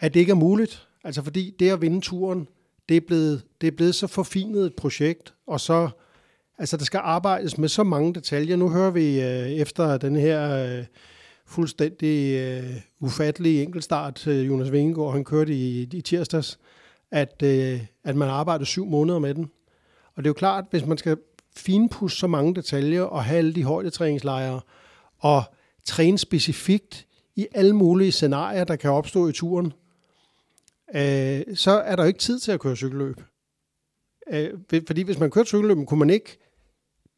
[0.00, 0.88] at det ikke er muligt.
[1.04, 2.48] Altså fordi det at vinde turen,
[2.88, 5.88] det er blevet, det er blevet så forfinet et projekt, og så,
[6.58, 8.56] altså der skal arbejdes med så mange detaljer.
[8.56, 10.84] Nu hører vi øh, efter den her øh,
[11.46, 16.58] fuldstændig øh, ufattelige enkeltstart, øh, Jonas Vingegaard, han kørte i, i tirsdags,
[17.10, 19.50] at, øh, at man arbejder syv måneder med den.
[20.14, 21.16] Og det er jo klart, hvis man skal
[21.56, 24.60] finpudse så mange detaljer og have alle de højdetræningslejre
[25.18, 25.42] og
[25.84, 29.72] træne specifikt i alle mulige scenarier, der kan opstå i turen,
[30.94, 33.20] øh, så er der jo ikke tid til at køre cykelløb.
[34.30, 34.50] Øh,
[34.86, 36.38] fordi hvis man kører cykelløb, kunne man ikke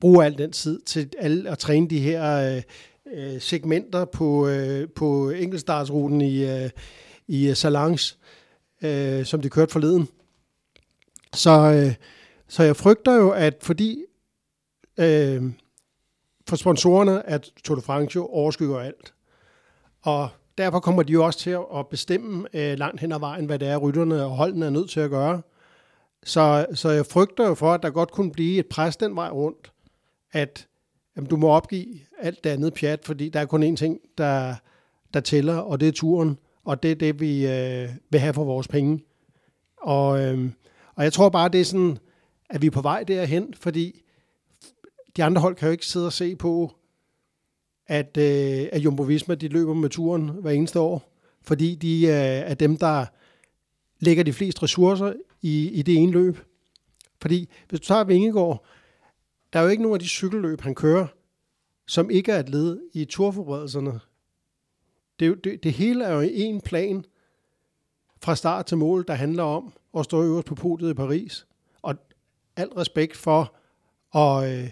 [0.00, 2.62] bruge al den tid til alle at træne de her øh,
[3.14, 6.70] øh segmenter på, øh, på enkeltstartsruten i, øh,
[7.26, 8.16] i Salange,
[8.82, 10.08] øh, som de kørte forleden.
[11.34, 11.94] Så, øh,
[12.48, 14.04] så jeg frygter jo, at fordi
[14.98, 15.42] øh,
[16.48, 19.14] for sponsorerne, at Tour de France jo overskygger alt.
[20.02, 23.58] Og derfor kommer de jo også til at bestemme øh, langt hen ad vejen, hvad
[23.58, 25.42] det er, rytterne og holdene er nødt til at gøre.
[26.24, 29.28] Så, så jeg frygter jo for, at der godt kunne blive et pres den vej
[29.30, 29.72] rundt,
[30.32, 30.66] at
[31.16, 34.54] jamen, du må opgive alt det andet pjat, fordi der er kun én ting, der,
[35.14, 36.38] der tæller, og det er turen,
[36.68, 39.04] og det er det, vi øh, vil have for vores penge.
[39.76, 40.50] Og, øh,
[40.94, 41.98] og jeg tror bare, det er sådan,
[42.50, 44.02] at vi er på vej derhen, fordi
[45.16, 46.76] de andre hold kan jo ikke sidde og se på,
[47.86, 51.12] at, øh, at Jumbo Visma de løber med turen hver eneste år,
[51.42, 53.06] fordi de øh, er dem, der
[54.00, 55.12] lægger de fleste ressourcer
[55.42, 56.38] i, i det ene løb.
[57.20, 58.64] Fordi hvis du tager Vingegaard,
[59.52, 61.06] der er jo ikke nogen af de cykelløb, han kører,
[61.86, 64.00] som ikke er et led i turforberedelserne.
[65.20, 67.04] Det, det, det hele er jo en plan
[68.22, 71.46] fra start til mål, der handler om at stå øverst på podiet i Paris.
[71.82, 71.94] Og
[72.56, 73.54] alt respekt for
[74.18, 74.70] at, øh,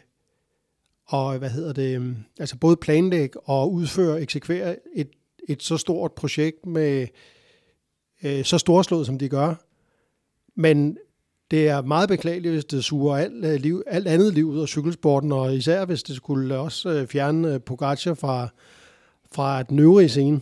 [1.07, 5.09] og hvad hedder det, øhm, altså både planlægge og udføre, eksekvere et,
[5.49, 7.07] et så stort projekt med
[8.25, 9.55] øh, så storslået, som de gør.
[10.55, 10.99] Men
[11.51, 14.69] det er meget beklageligt, hvis det suger alt, øh, liv, alt andet liv ud af
[14.69, 18.49] cykelsporten, og især hvis det skulle også øh, fjerne øh, Pogacar fra,
[19.35, 20.41] fra den øvrige scene.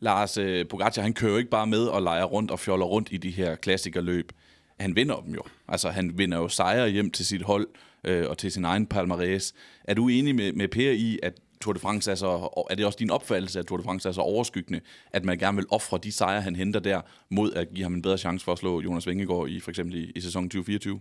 [0.00, 3.08] Lars øh, Pogacar, han kører jo ikke bare med og leger rundt og fjoller rundt
[3.12, 4.32] i de her klassikerløb.
[4.80, 5.42] Han vinder dem jo.
[5.68, 7.66] Altså, han vinder jo sejre hjem til sit hold
[8.04, 9.52] øh, og til sin egen palmarès.
[9.84, 12.86] Er du enig med, med Per i, at Tour de France er så, er det
[12.86, 14.80] også din opfattelse, at Tour de France er så overskyggende,
[15.12, 17.00] at man gerne vil ofre de sejre, han henter der,
[17.30, 19.96] mod at give ham en bedre chance for at slå Jonas Vingegaard i for eksempel
[19.96, 21.00] i, i sæsonen 2024?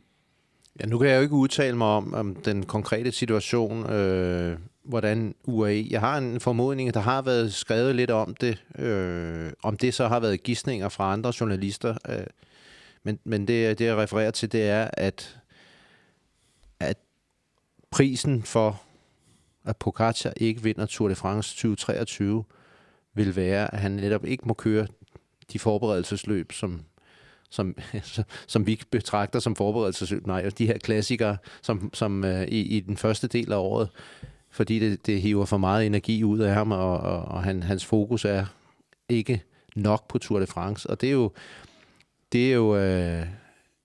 [0.80, 5.36] Ja, nu kan jeg jo ikke udtale mig om, om den konkrete situation, øh, hvordan
[5.44, 5.88] UAE...
[5.90, 9.94] Jeg har en formodning, at der har været skrevet lidt om det, øh, om det
[9.94, 11.98] så har været gissninger fra andre journalister.
[12.10, 12.26] Øh,
[13.04, 15.40] men men det, det, jeg refererer til, det er, at,
[16.80, 16.98] at
[17.92, 18.82] prisen for,
[19.66, 22.44] at Pogacar ikke vinder Tour de France 2023,
[23.14, 24.88] vil være, at han netop ikke må køre
[25.54, 26.82] de forberedelsesløb, som,
[27.50, 27.78] som,
[28.48, 30.28] som vi betragter som forberedelsesløb.
[30.28, 33.90] Nej, de her klassikere, som, som øh, i, i den første del af året,
[34.54, 37.86] fordi det, det hiver for meget energi ud af ham, og, og, og han, hans
[37.86, 38.46] fokus er
[39.10, 39.44] ikke
[39.76, 40.90] nok på Tour de France.
[40.90, 41.32] Og det er jo,
[42.32, 43.26] det er jo øh,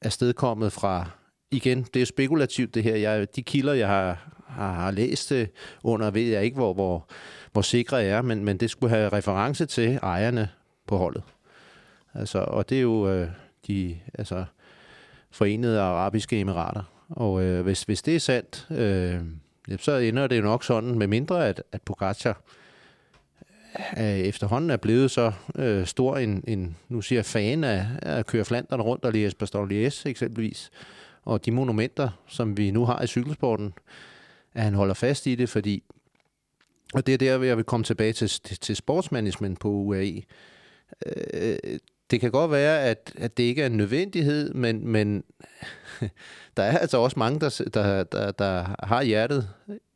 [0.02, 1.10] afstedkommet fra,
[1.50, 2.96] igen, det er spekulativt det her.
[2.96, 5.50] Jeg, de kilder, jeg har, har, har læst det
[5.82, 7.08] under, ved jeg ikke, hvor, hvor,
[7.52, 10.48] hvor sikre jeg er, men, men det skulle have reference til ejerne
[10.86, 11.22] på holdet.
[12.14, 13.28] Altså, og det er jo øh,
[13.66, 14.44] de altså,
[15.30, 16.82] forenede arabiske emirater.
[17.08, 19.20] Og øh, hvis, hvis det er sandt, øh,
[19.76, 22.42] så ender det jo nok sådan, med mindre at, at Pogacar
[23.98, 28.26] øh, efterhånden er blevet så øh, stor en, en, nu siger fan af, af at
[28.26, 30.70] køre flanderne rundt og Lies Bastogne Lies eksempelvis,
[31.24, 33.74] og de monumenter, som vi nu har i cykelsporten,
[34.54, 35.82] at han holder fast i det, fordi,
[36.94, 40.22] og det er der, jeg vil komme tilbage til, til, til sportsmanagement på UAE.
[41.06, 41.56] Øh,
[42.10, 45.24] det kan godt være, at, at det ikke er en nødvendighed, men, men
[46.56, 49.48] der er altså også mange, der, der, der, der har hjertet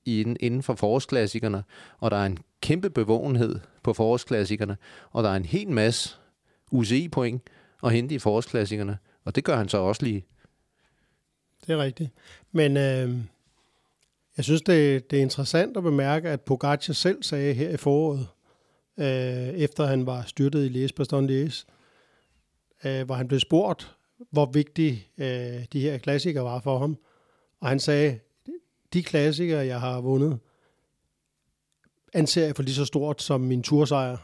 [0.07, 1.65] inden for forårsklassikerne,
[1.99, 4.77] og der er en kæmpe bevågenhed på forårsklassikerne,
[5.11, 6.17] og der er en hel masse
[6.71, 7.43] UCI-point
[7.85, 10.25] at hente i forårsklassikerne, og det gør han så også lige.
[11.67, 12.11] Det er rigtigt.
[12.53, 13.17] Men øh,
[14.37, 18.29] jeg synes, det, det er interessant at bemærke, at Pogacar selv sagde her i foråret,
[18.99, 21.51] øh, efter han var styrtet i Lies Bastogne
[22.85, 23.97] øh, hvor han blev spurgt,
[24.31, 26.97] hvor vigtige øh, de her klassikere var for ham.
[27.61, 28.19] Og han sagde,
[28.93, 30.39] de klassikere, jeg har vundet,
[32.13, 34.17] anser jeg for lige så stort som min tursejr.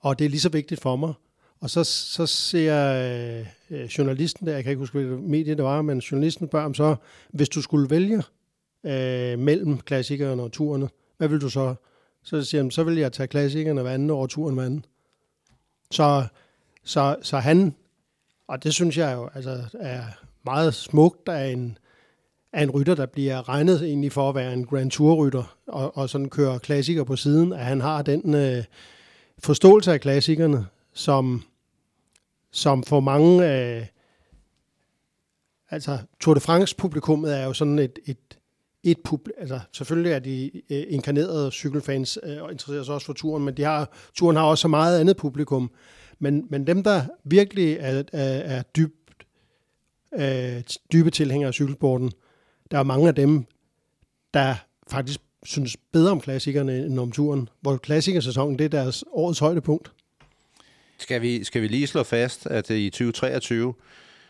[0.00, 1.14] Og det er lige så vigtigt for mig.
[1.60, 5.82] Og så, så ser øh, journalisten der, jeg kan ikke huske, hvilket medie det var,
[5.82, 6.96] men journalisten spørger ham så,
[7.28, 8.22] hvis du skulle vælge
[8.84, 11.74] øh, mellem klassikerne og turene, hvad vil du så?
[12.22, 14.84] Så siger han, så vil jeg tage klassikerne hver anden og turen hver anden.
[15.90, 16.26] Så,
[16.84, 17.74] så, så han,
[18.48, 20.02] og det synes jeg jo altså, er
[20.44, 21.78] meget smukt af en,
[22.52, 26.10] af en rytter, der bliver regnet egentlig for at være en Grand Tour-rytter, og, og
[26.10, 28.64] sådan kører klassiker på siden, at han har den øh,
[29.38, 31.42] forståelse af klassikerne, som,
[32.52, 33.52] som for mange...
[33.52, 33.86] Øh,
[35.70, 38.38] altså, Tour de France-publikummet er jo sådan et, et,
[38.82, 43.12] et publikum, altså selvfølgelig er de øh, inkarnerede cykelfans øh, og interesserer sig også for
[43.12, 45.70] turen, men de har, turen har også så meget andet publikum.
[46.24, 49.26] Men, men dem, der virkelig er, er, er dybt,
[50.18, 50.62] øh,
[50.92, 52.12] dybe tilhængere af cykelsporten,
[52.70, 53.44] der er mange af dem,
[54.34, 54.54] der
[54.90, 59.92] faktisk synes bedre om klassikerne end om turen, hvor klassikersæsonen det er deres årets højdepunkt.
[60.98, 63.74] Skal vi, skal vi lige slå fast, at øh, i 2023,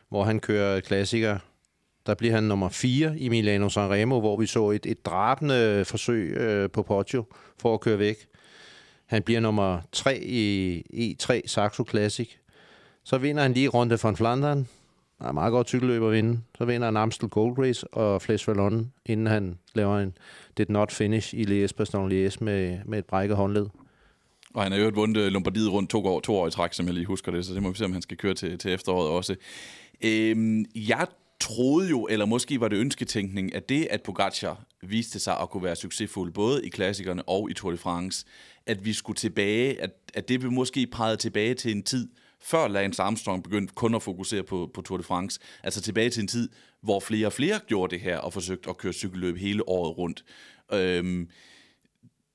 [0.09, 1.39] hvor han kører klassiker,
[2.07, 6.37] der bliver han nummer 4 i Milano Sanremo, hvor vi så et, et drabende forsøg
[6.37, 7.25] øh, på Poggio
[7.59, 8.17] for at køre væk.
[9.15, 12.29] Han bliver nummer 3 i E3 Saxo Classic.
[13.05, 14.69] Så vinder han lige Ronde von Flandern.
[15.19, 16.41] Der er meget godt cykelløb at vinde.
[16.59, 20.17] Så vinder han Amstel Gold Race og Flesh Vallon, inden han laver en
[20.59, 23.67] did not finish i Lies Bastogne Lies med, med et brækket håndled.
[24.55, 26.95] Og han har jo vundet Lombardiet rundt to år, to år i træk, som jeg
[26.95, 29.11] lige husker det, så det må vi se, om han skal køre til, til efteråret
[29.11, 29.37] også.
[30.05, 31.07] Øhm, jeg
[31.45, 35.63] troede jo, eller måske var det ønsketænkning, at det, at Pogacar viste sig at kunne
[35.63, 38.27] være succesfuld, både i klassikerne og i Tour de France,
[38.67, 42.09] at vi skulle tilbage, at, at det blev måske peget tilbage til en tid,
[42.41, 45.41] før Lance Armstrong begyndte kun at fokusere på, på Tour de France.
[45.63, 46.49] Altså tilbage til en tid,
[46.83, 50.25] hvor flere og flere gjorde det her og forsøgte at køre cykelløb hele året rundt.
[50.73, 51.29] Øhm,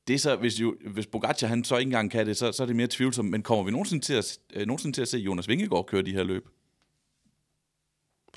[0.07, 2.63] det er så, hvis, jo, hvis Pogacar han så ikke engang kan det, så, så
[2.63, 3.29] er det mere tvivlsomt.
[3.29, 6.13] Men kommer vi nogensinde til at, øh, nogensinde til at se Jonas Vingegaard køre de
[6.13, 6.47] her løb?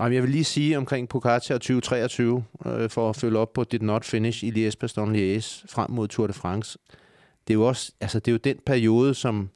[0.01, 4.05] Jeg vil lige sige omkring Pogacar 2023, øh, for at følge op på Did Not
[4.05, 6.79] Finish i Lies Bastogne Lies frem mod Tour de France.
[7.49, 9.49] Det er jo også, altså det er jo den periode, som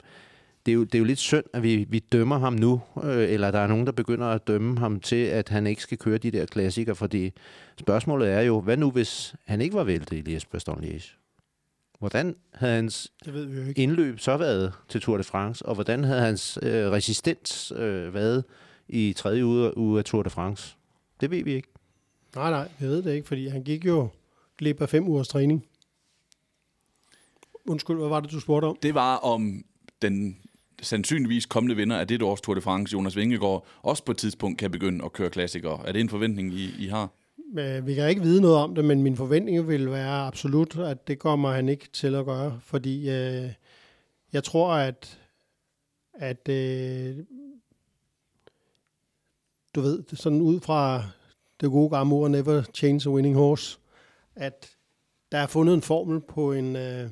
[0.65, 3.29] det, er jo, det er jo lidt synd, at vi, vi dømmer ham nu, øh,
[3.29, 6.17] eller der er nogen, der begynder at dømme ham til, at han ikke skal køre
[6.17, 7.31] de der klassikere, fordi
[7.79, 11.17] spørgsmålet er jo, hvad nu hvis han ikke var væltet i Liège-Bastogne-Liège?
[11.99, 13.81] Hvordan havde hans Det ved vi jo ikke.
[13.81, 18.43] indløb så været til Tour de France, og hvordan havde hans øh, resistens øh, været
[18.89, 20.75] i tredje uge, uge af Tour de France?
[21.21, 21.67] Det ved vi ikke.
[22.35, 24.07] Nej, nej, vi ved det ikke, fordi han gik jo
[24.57, 25.65] glip af fem ugers træning.
[27.67, 28.77] Undskyld, hvad var det, du spurgte om?
[28.83, 29.63] Det var om
[30.01, 30.37] den
[30.81, 34.59] sandsynligvis kommende vinder af det års Tour de France, Jonas Vingegaard, også på et tidspunkt
[34.59, 35.87] kan begynde at køre klassikere.
[35.87, 37.09] Er det en forventning, I, I har?
[37.81, 41.19] Vi kan ikke vide noget om det, men min forventning vil være absolut, at det
[41.19, 43.51] kommer han ikke til at gøre, fordi øh,
[44.33, 45.19] jeg tror, at,
[46.13, 47.15] at øh,
[49.77, 51.03] du ved, sådan ud fra
[51.61, 53.79] det gode gamle ord, never change a winning horse,
[54.35, 54.69] at
[55.31, 57.09] der er fundet en formel på en øh,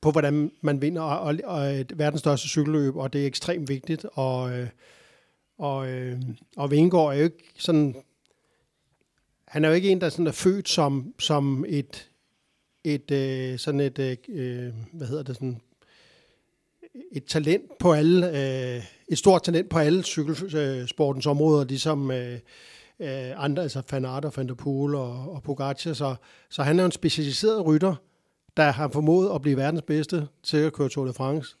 [0.00, 4.06] på hvordan man vinder og, og, og verdens største cykelløb, og det er ekstremt vigtigt,
[4.12, 4.68] og øh,
[5.58, 6.22] og, øh,
[6.56, 7.94] og Vingegaard er jo ikke sådan
[9.44, 12.10] han er jo ikke en, der sådan er født som, som et,
[12.84, 13.98] et øh, sådan et,
[14.92, 15.60] hvad hedder det, sådan
[17.12, 22.38] et talent på alle, øh, et stort talent på alle cykelsportens områder, ligesom øh,
[23.00, 26.14] øh, andre, altså Fanart og Van der Poel og, og Pogacar, så,
[26.50, 27.94] så han er en specialiseret rytter,
[28.56, 31.56] der har formået at blive verdens bedste til at køre Tour de France.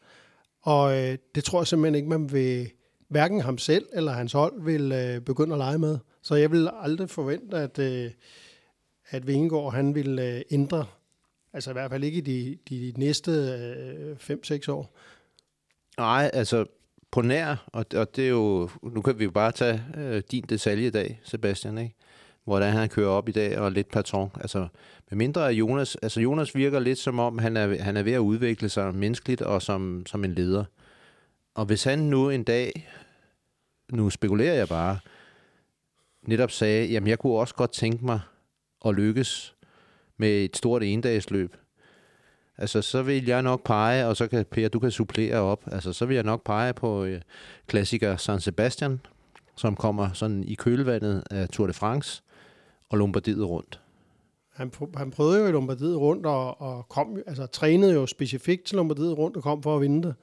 [0.62, 2.70] Og øh, det tror jeg simpelthen ikke, man vil,
[3.08, 5.98] hverken ham selv eller hans hold vil øh, begynde at lege med.
[6.22, 8.10] Så jeg vil aldrig forvente, at, øh,
[9.08, 10.86] at Vingegaard han vil øh, ændre,
[11.52, 14.96] altså i hvert fald ikke i de, de næste øh, 5-6 år.
[15.98, 16.64] Nej, altså
[17.10, 20.44] på nær, og, og det er jo, nu kan vi jo bare tage øh, din
[20.48, 21.94] detalje i dag, Sebastian, ikke?
[22.44, 24.30] hvordan han kører op i dag, og lidt patron.
[24.40, 24.68] Altså,
[25.10, 28.12] med mindre at Jonas, altså Jonas virker lidt som om, han er, han er ved
[28.12, 30.64] at udvikle sig menneskeligt og som, som en leder.
[31.54, 32.88] Og hvis han nu en dag,
[33.92, 34.98] nu spekulerer jeg bare,
[36.22, 38.20] netop sagde, jamen jeg kunne også godt tænke mig
[38.86, 39.54] at lykkes
[40.16, 41.56] med et stort endagsløb.
[42.58, 45.92] Altså, så vil jeg nok pege, og så kan Per, du kan supplere op, altså,
[45.92, 47.20] så vil jeg nok pege på øh,
[47.66, 49.00] klassiker San Sebastian,
[49.56, 52.22] som kommer sådan i kølvandet af Tour de France
[52.88, 53.80] og Lombardiet rundt.
[54.52, 58.76] Han, han prøvede jo i Lombardiet rundt og, og kom, altså trænede jo specifikt til
[58.76, 60.14] Lombardiet rundt og kom for at vinde det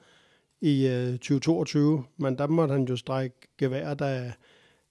[0.60, 4.32] i øh, 2022, men der måtte han jo strække gevær, da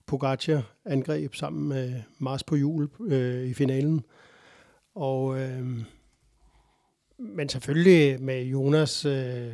[0.05, 4.03] Pogacar angreb sammen med Mars på jul øh, i finalen.
[4.95, 5.83] Og, øh,
[7.21, 9.47] men selvfølgelig med Jonas, øh,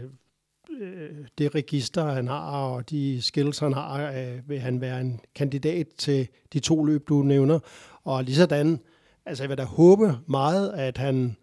[0.81, 5.19] øh, det register, han har, og de skills, han har, øh, vil han være en
[5.35, 7.59] kandidat til de to løb, du nævner.
[8.03, 8.79] Og lige sådan,
[9.25, 11.37] altså jeg vil da håbe meget, at han,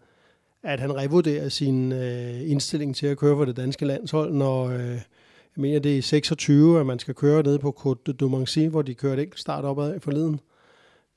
[0.63, 4.79] at han revurderer sin øh, indstilling til at køre for det danske landshold, når, øh,
[5.55, 8.81] jeg mener, det er 26, at man skal køre ned på Côte de Domancy, hvor
[8.81, 10.33] de kørte enkelt start opad forleden.
[10.33, 10.54] Øh,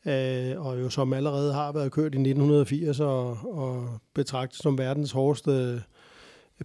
[0.09, 5.13] Øh, og jo som allerede har været kørt i 1980 og, og betragtet som verdens
[5.13, 5.81] hårdeste øh,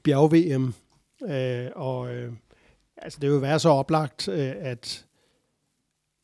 [0.04, 0.74] bjerg-VM.
[1.30, 2.34] Øh, og øh,
[2.98, 5.06] altså det vil være så oplagt, øh, at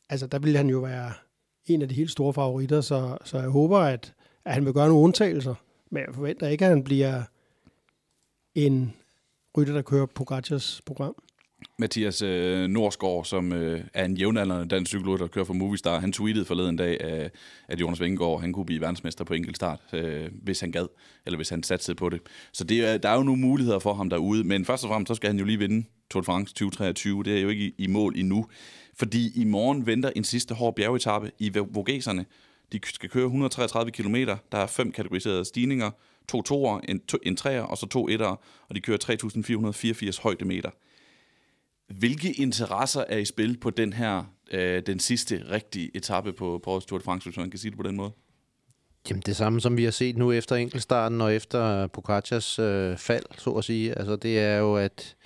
[0.08, 1.12] altså der ville han jo være
[1.66, 4.14] en af de helt store favoritter, så, så jeg håber, at,
[4.44, 5.54] at han vil gøre nogle undtagelser.
[5.90, 7.22] Men jeg forventer ikke, at han bliver
[8.54, 8.92] en
[9.56, 11.14] rytter, der kører Pogacars program.
[11.78, 16.12] Mathias øh, Norsgaard, som øh, er en jævnaldrende dansk cykelrytter, der kører for Movistar, han
[16.12, 17.30] tweetede forleden dag, øh,
[17.68, 20.86] at Jonas Vingegaard han kunne blive verdensmester på enkeltstart, øh, hvis han gad,
[21.26, 22.20] eller hvis han satsede på det.
[22.52, 25.14] Så det, der er jo nogle muligheder for ham derude, men først og fremmest så
[25.14, 27.24] skal han jo lige vinde Tour de France 2023.
[27.24, 28.46] Det er jo ikke i, i mål endnu,
[28.94, 32.26] fordi i morgen venter en sidste hård bjergetappe i Vogeserne.
[32.72, 34.14] De skal køre 133 km,
[34.52, 35.90] der er fem kategoriserede stigninger,
[36.28, 38.98] to toer, en, to, en treer og så to etter, og de kører
[40.14, 40.70] 3.484 højdemeter.
[41.98, 46.80] Hvilke interesser er i spil på den her, øh, den sidste rigtige etape på, på
[46.80, 48.12] Tour de France, hvis man kan sige det på den måde?
[49.10, 53.24] Jamen det samme, som vi har set nu efter enkeltstarten og efter Pogacars øh, fald,
[53.38, 53.98] så at sige.
[53.98, 55.16] Altså det er jo, at,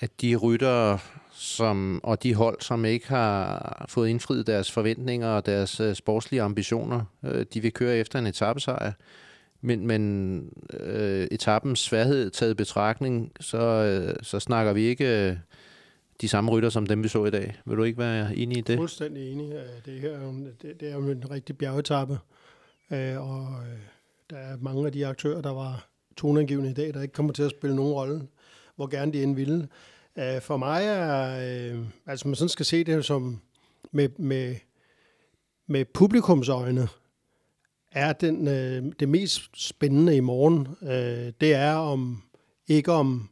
[0.00, 0.98] at de rytter
[1.32, 6.42] som, og de hold, som ikke har fået indfriet deres forventninger og deres øh, sportslige
[6.42, 8.92] ambitioner, øh, de vil køre efter en etappesejr.
[9.60, 15.36] Men, men øh, etappens sværhed taget i betragtning, så, øh, så snakker vi ikke øh,
[16.20, 17.56] de samme rytter som dem, vi så i dag.
[17.66, 18.78] Vil du ikke være enig i det?
[18.78, 19.52] Fuldstændig enig.
[19.52, 20.32] Øh, det, her er
[20.62, 22.18] det, det er jo en rigtig bjergetappe.
[22.90, 23.78] Øh, og øh,
[24.30, 27.42] der er mange af de aktører, der var toneangivende i dag, der ikke kommer til
[27.42, 28.22] at spille nogen rolle,
[28.76, 29.68] hvor gerne de end ville.
[30.18, 31.38] Øh, for mig er,
[31.74, 33.40] øh, altså man sådan skal se det som
[33.92, 34.56] med, med,
[35.66, 36.88] med publikumsøjne,
[37.92, 40.68] er den, øh, det mest spændende i morgen.
[40.82, 42.22] Øh, det er om
[42.68, 43.28] ikke om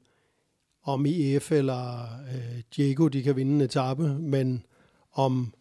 [0.86, 2.02] om EF eller
[2.34, 4.64] øh, Diego de kan vinde en etape, men
[5.12, 5.54] om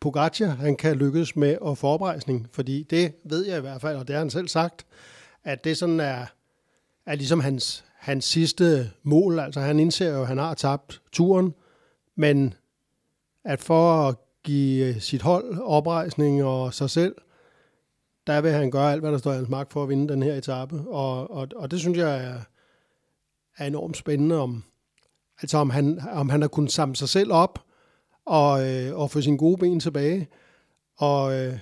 [0.00, 3.96] Pogacar han kan lykkes med at få oprejsning, fordi det ved jeg i hvert fald,
[3.96, 4.86] og det har han selv sagt,
[5.44, 6.26] at det sådan er,
[7.06, 9.38] er ligesom hans, hans sidste mål.
[9.38, 11.54] Altså han indser jo, at han har tabt turen,
[12.16, 12.54] men
[13.44, 17.14] at for at give sit hold oprejsning og sig selv,
[18.26, 20.22] der vil han gøre alt, hvad der står i hans magt for at vinde den
[20.22, 20.76] her etape.
[20.88, 22.40] Og, og, og det synes jeg er,
[23.58, 24.64] er enormt spændende, om,
[25.42, 27.58] altså om han, om han har kunnet samle sig selv op
[28.24, 30.28] og, øh, og få sine gode ben tilbage.
[30.96, 31.58] Og, øh,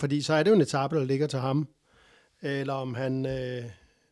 [0.00, 1.68] fordi så er det jo en etape, der ligger til ham.
[2.42, 3.64] Eller om han, øh,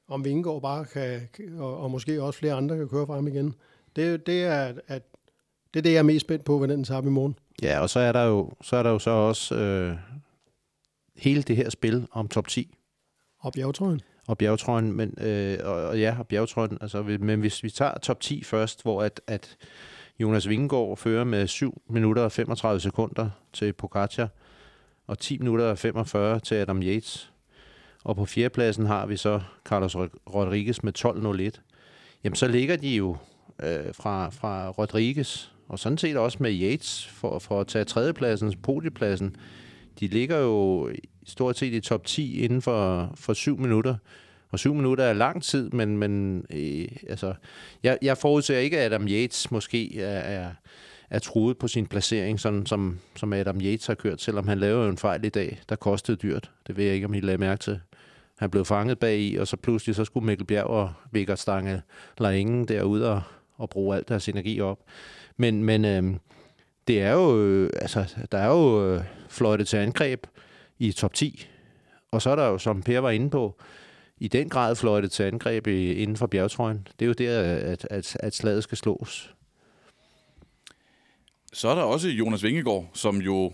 [0.08, 1.28] om Vingegaard bare kan,
[1.58, 3.54] og, og måske også flere andre kan køre frem igen.
[3.96, 5.02] Det, det, er, at,
[5.74, 7.38] det er det, jeg er mest spændt på ved den etape i morgen.
[7.62, 9.96] Ja, og så er der jo så, er der jo så også øh,
[11.24, 12.76] hele det her spil om top 10.
[13.40, 14.00] Og bjergtrøjen.
[14.26, 18.20] Og bjergtrøjen, men, øh, og, og ja, og bjergtrøjen, altså, men hvis vi tager top
[18.20, 19.56] 10 først, hvor at, at
[20.18, 24.28] Jonas Vingegaard fører med 7 minutter og 35 sekunder til Pogacar,
[25.06, 27.32] og 10 minutter og 45 til Adam Yates.
[28.04, 29.96] Og på fjerdepladsen har vi så Carlos
[30.34, 30.92] Rodriguez med
[31.54, 31.60] 12.01.
[32.24, 33.16] Jamen, så ligger de jo
[33.62, 38.54] øh, fra, fra Rodriguez, og sådan set også med Yates, for, for at tage tredjepladsen,
[38.62, 39.36] podiepladsen.
[40.00, 40.90] De ligger jo
[41.26, 43.96] stort set i top 10 inden for, for 7 minutter.
[44.54, 47.34] Og syv minutter er lang tid, men, men øh, altså,
[47.82, 50.50] jeg, jeg forudser ikke, at Adam Yates måske er, er,
[51.10, 54.88] er truet på sin placering, sådan som, som Adam Yates har kørt, selvom han lavede
[54.88, 56.50] en fejl i dag, der kostede dyrt.
[56.66, 57.80] Det ved jeg ikke, om I lagde mærke til.
[58.38, 61.82] Han blev fanget bag i, og så pludselig så skulle Mikkel Bjerg og Vigert Stange
[62.18, 63.22] lade ingen derude og,
[63.56, 64.78] og bruge alt deres energi op.
[65.36, 66.14] Men, men øh,
[66.88, 70.26] det er jo, øh, altså, der er jo øh, fløjtet til angreb
[70.78, 71.48] i top 10.
[72.10, 73.60] Og så er der jo, som Per var inde på,
[74.18, 76.88] i den grad fløjtet til angreb øh, inden for bjergetrøjen.
[76.98, 79.34] Det er jo der, at, at, at slaget skal slås.
[81.52, 83.52] Så er der også Jonas Vingegaard, som jo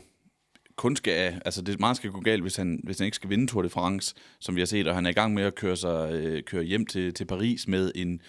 [0.76, 3.46] kun skal, altså det meget skal gå galt, hvis han, hvis han ikke skal vinde
[3.46, 5.76] Tour de France, som vi har set, og han er i gang med at køre,
[5.76, 8.20] sig, øh, køre hjem til, til Paris med en,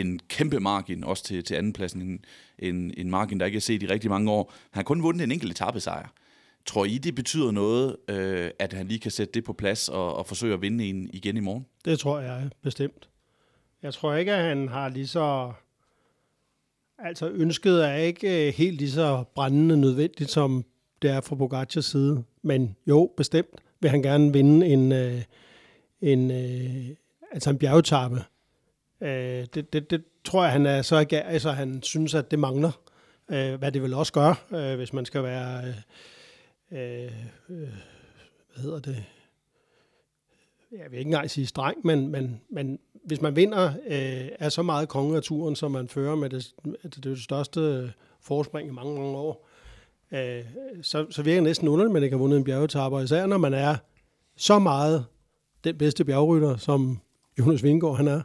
[0.00, 2.24] en kæmpe margin, også til, til andenpladsen, en,
[2.58, 4.52] en, en margin, der ikke er set i rigtig mange år.
[4.70, 6.12] Han har kun vundet en enkelt etappesejr.
[6.66, 10.16] Tror I, det betyder noget, øh, at han lige kan sætte det på plads og,
[10.16, 11.66] og forsøge at vinde en igen i morgen?
[11.84, 13.08] Det tror jeg bestemt.
[13.82, 15.52] Jeg tror ikke, at han har lige så...
[16.98, 20.64] Altså ønsket er ikke øh, helt lige så brændende nødvendigt, som
[21.02, 22.24] det er fra Bogacars side.
[22.42, 25.22] Men jo, bestemt vil han gerne vinde en, øh,
[26.00, 26.96] en, øh,
[27.32, 28.24] altså en bjergetappe.
[29.00, 32.72] Øh, det, det, det tror jeg, han er så altså han synes, at det mangler.
[33.30, 35.74] Øh, hvad det vil også gøre, øh, hvis man skal være
[36.72, 37.12] øh,
[37.48, 37.68] øh,
[38.52, 39.04] hvad hedder det,
[40.72, 44.62] jeg vil ikke engang sige streng, men, men, men hvis man vinder øh, er så
[44.62, 48.94] meget konge af turen, som man fører med det, det, det største forspring i mange,
[48.94, 49.48] mange år,
[50.12, 50.44] øh,
[50.82, 53.38] så, så virker det næsten underligt, at man ikke har vundet en bjergetapper, især når
[53.38, 53.76] man er
[54.36, 55.06] så meget
[55.64, 57.00] den bedste bjergrytter, som
[57.38, 58.22] Jonas Vingård han er.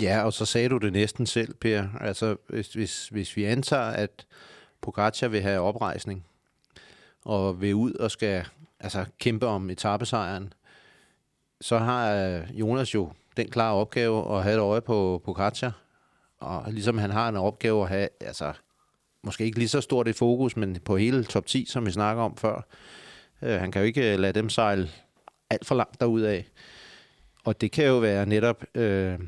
[0.00, 1.84] Ja, og så sagde du det næsten selv, Per.
[2.00, 4.26] Altså, hvis, hvis, hvis vi antager, at
[4.80, 6.24] Pogacar vil have oprejsning,
[7.24, 8.46] og vil ud og skal
[8.80, 10.52] altså, kæmpe om etappesejren,
[11.60, 15.80] så har øh, Jonas jo den klare opgave at have et øje på, Pogacar,
[16.38, 18.52] Og ligesom han har en opgave at have, altså,
[19.22, 22.22] måske ikke lige så stort et fokus, men på hele top 10, som vi snakker
[22.22, 22.66] om før.
[23.42, 24.90] Øh, han kan jo ikke øh, lade dem sejle
[25.50, 26.46] alt for langt af.
[27.44, 29.18] Og det kan jo være netop øh,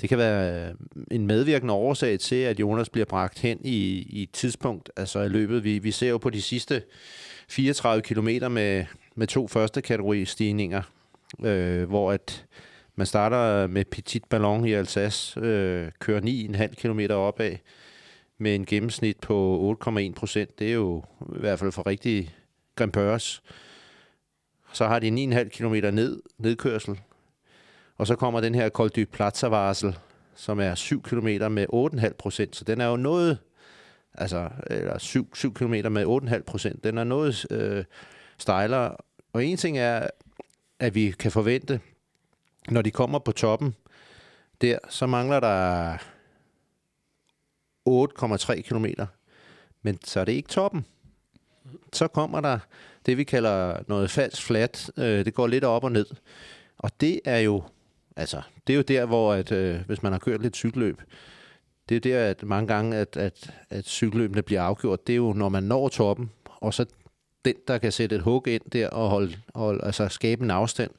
[0.00, 0.74] det kan være øh,
[1.10, 5.28] en medvirkende årsag til, at Jonas bliver bragt hen i, i et tidspunkt, altså i
[5.28, 5.64] løbet.
[5.64, 6.82] Vi, vi ser jo på de sidste
[7.48, 8.84] 34 km med,
[9.14, 10.82] med to første kategori stigninger,
[11.44, 12.46] øh, hvor at
[12.96, 17.56] man starter med Petit Ballon i Alsace, øh, kører 9,5 km opad
[18.38, 20.58] med en gennemsnit på 8,1 procent.
[20.58, 22.34] Det er jo i hvert fald for rigtig
[22.76, 23.42] grimpørs.
[24.72, 27.00] Så har de 9,5 km ned, nedkørsel,
[27.98, 29.98] og så kommer den her Col du Plaza-varsel,
[30.34, 31.66] som er 7 km med
[32.02, 32.56] 8,5 procent.
[32.56, 33.38] Så den er jo noget,
[34.14, 36.84] altså eller 7, 7 km med 8,5 procent.
[36.84, 37.84] Den er noget øh,
[38.38, 38.96] stejlere.
[39.32, 40.06] Og en ting er,
[40.78, 41.80] at vi kan forvente,
[42.68, 43.74] når de kommer på toppen,
[44.60, 45.96] der, så mangler der
[47.88, 48.86] 8,3 km.
[49.82, 50.84] Men så er det ikke toppen.
[51.92, 52.58] Så kommer der
[53.06, 54.90] det, vi kalder noget falsk flat.
[54.96, 56.06] Øh, det går lidt op og ned.
[56.78, 57.62] Og det er jo
[58.16, 61.02] Altså, det er jo der, hvor at, øh, hvis man har kørt lidt cykelløb,
[61.88, 65.32] det er der, at mange gange, at, at, at cykelløbene bliver afgjort, det er jo,
[65.32, 66.86] når man når toppen, og så
[67.44, 70.90] den, der kan sætte et hug ind der og holde, holde, altså skabe en afstand.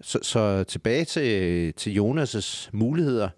[0.00, 3.28] Så, så tilbage til, til Jonas' muligheder.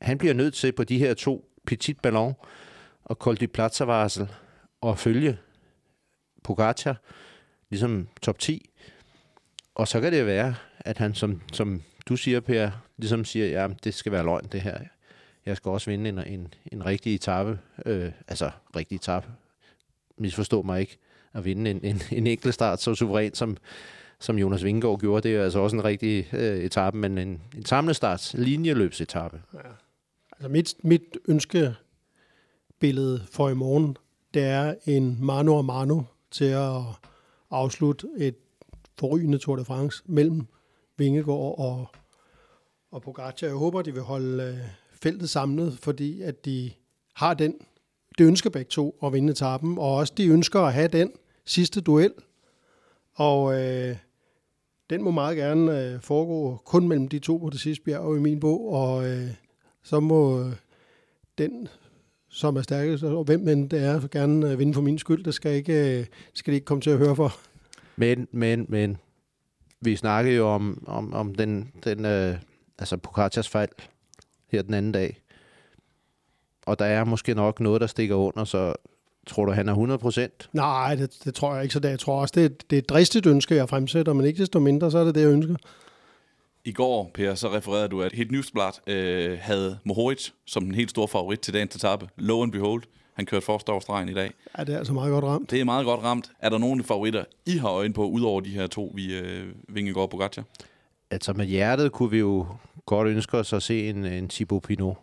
[0.00, 2.34] han bliver nødt til på de her to Petit Ballon
[3.04, 4.28] og Col de Platzervarsel
[4.80, 5.38] og følge
[6.42, 7.00] Pogacar,
[7.70, 8.70] ligesom top 10.
[9.74, 13.68] Og så kan det være, at han, som, som du siger, Per, ligesom siger, ja,
[13.84, 14.78] det skal være løgn, det her.
[15.46, 19.26] Jeg skal også vinde en, en, en rigtig etape, øh, altså rigtig etape,
[20.18, 20.98] misforstå mig ikke,
[21.32, 23.56] at vinde en, en, en enkelt start så suverænt, som,
[24.18, 25.28] som Jonas Vingegaard gjorde.
[25.28, 29.42] Det er altså også en rigtig øh, etape, men en, en samlestarts linjeløbsetape.
[29.54, 29.58] Ja.
[30.32, 33.96] Altså mit, mit ønskebillede for i morgen,
[34.34, 36.80] det er en mano og mano til at
[37.50, 38.34] afslutte et
[38.98, 40.46] forrygende Tour de France mellem
[40.96, 41.86] Vingegaard og,
[42.90, 43.46] og Pogacar.
[43.46, 44.58] Jeg håber, de vil holde øh,
[45.02, 46.70] feltet samlet, fordi at de
[47.14, 47.54] har den,
[48.18, 51.12] det ønsker begge to at vinde etappen, og også de ønsker at have den
[51.44, 52.12] sidste duel.
[53.14, 53.96] Og øh,
[54.90, 58.20] den må meget gerne øh, foregå kun mellem de to på det sidste bjerg i
[58.20, 59.30] min bog, og øh,
[59.82, 60.52] så må øh,
[61.38, 61.68] den,
[62.28, 65.24] som er stærkest, og hvem end det er, gerne øh, vinde for min skyld.
[65.24, 67.32] Det skal, ikke, øh, skal det ikke komme til at høre for.
[67.96, 68.98] Men, men, men,
[69.84, 72.36] vi snakkede jo om, om, om den, den øh,
[72.78, 73.68] altså Pocaccias fejl
[74.52, 75.20] her den anden dag.
[76.66, 78.74] Og der er måske nok noget, der stikker under, så
[79.26, 80.48] tror du, han er 100 procent?
[80.52, 81.72] Nej, det, det tror jeg ikke.
[81.72, 84.38] Så det, jeg tror også, det, det er et dristigt ønske, jeg fremsætter, men ikke
[84.38, 85.54] desto mindre, så er det det, jeg ønsker.
[86.64, 90.90] I går, Per, så refererede du, at Hit Newsblad øh, havde Mohoric som den helt
[90.90, 92.08] store favorit til dagens etape.
[92.16, 92.82] Low and behold,
[93.14, 94.30] han kørte forrest over stregen i dag.
[94.58, 95.50] Ja, det er altså meget godt ramt.
[95.50, 96.32] Det er meget godt ramt.
[96.38, 100.02] Er der nogle favoritter, I har øje på, udover de her to, vi øh, Vingegaard
[100.02, 100.44] og Pogacar?
[101.10, 102.46] Altså med hjertet kunne vi jo
[102.86, 104.96] godt ønske os at se en, en Thibaut Pinot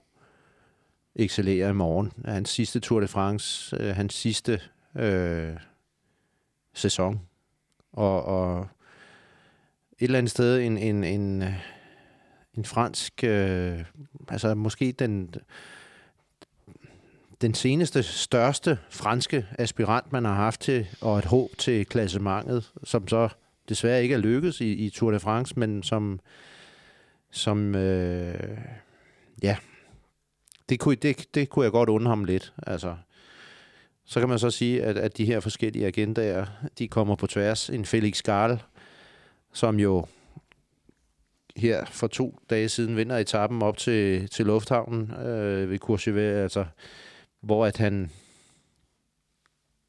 [1.16, 2.12] excellere i morgen.
[2.26, 4.62] Hans sidste Tour de France, øh, hans sidste
[4.96, 5.54] øh,
[6.74, 7.22] sæson.
[7.94, 8.68] Og, og
[10.00, 11.44] et eller andet sted en, en, en,
[12.54, 13.84] en fransk, øh,
[14.30, 15.36] altså måske den,
[17.42, 23.08] den seneste, største franske aspirant, man har haft til, og et håb til klassementet, som
[23.08, 23.30] så
[23.70, 26.20] desværre ikke er lykkedes i, i Tour de France, men som,
[27.32, 28.58] som øh,
[29.44, 29.58] ja,
[30.70, 32.54] det kunne, det, det kunne jeg godt undre ham lidt.
[32.68, 32.96] Altså,
[34.06, 36.46] så kan man så sige, at, at de her forskellige agendaer,
[36.80, 37.70] de kommer på tværs.
[37.70, 38.60] En Felix Garl,
[39.54, 40.06] som jo
[41.56, 46.66] her for to dage siden vinder etappen op til, til lufthavnen øh, ved Courchevel, altså,
[47.42, 48.12] hvor at han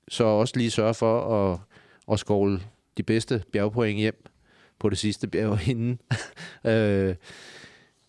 [0.09, 1.59] så også lige sørger for at,
[2.13, 2.61] at skåle
[2.97, 4.25] de bedste bjergpoint hjem
[4.79, 6.01] på det sidste bjerg inden.
[6.65, 7.15] øh,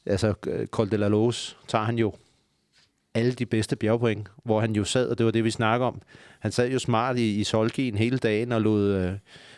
[0.05, 0.33] altså,
[0.65, 2.13] Col de la Lose tager han jo
[3.13, 6.01] alle de bedste bjergpoint, hvor han jo sad, og det var det, vi snakker om.
[6.39, 9.13] Han sad jo smart i, i Solgien hele dagen og lod øh,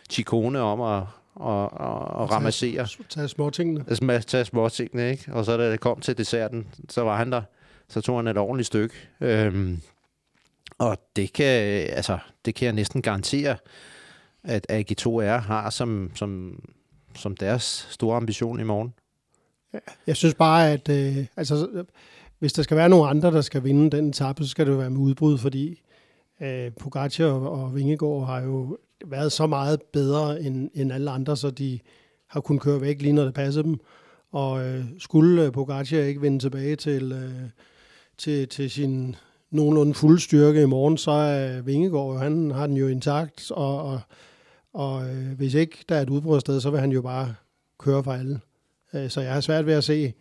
[0.09, 1.03] Chikone om at,
[1.36, 2.88] og, og, og ramassere.
[3.09, 3.86] Tage små tingene.
[3.88, 5.33] Altså, tage små tingene, ikke?
[5.33, 7.41] Og så da det kom til desserten, så var han der.
[7.89, 8.95] Så tog han et ordentligt stykke.
[9.21, 9.81] Øhm,
[10.77, 13.57] og det kan, øh, altså, det kan jeg næsten garantere,
[14.43, 16.59] at AG2R har som, som,
[17.15, 18.93] som deres store ambition i morgen.
[20.07, 21.86] Jeg synes bare, at øh, altså,
[22.39, 24.77] hvis der skal være nogen andre, der skal vinde den etape, så skal det jo
[24.77, 25.81] være med udbrud, fordi
[26.41, 31.38] øh, Pogacar og, og Vingegaard har jo været så meget bedre end, end alle andre,
[31.38, 31.79] så de
[32.27, 33.79] har kunnet køre væk lige når det passer dem.
[34.31, 37.49] Og øh, skulle øh, Pogacar ikke vende tilbage til, øh,
[38.18, 39.16] til, til sin
[39.51, 43.99] nogenlunde fuld styrke i morgen, så er Vingegaard han har den jo intakt, og, og,
[44.74, 47.36] og øh, hvis ikke der er et udbrudssted, så vil han jo bare
[47.80, 48.39] køre for alle.
[48.93, 50.13] Øh, så jeg har svært ved at se,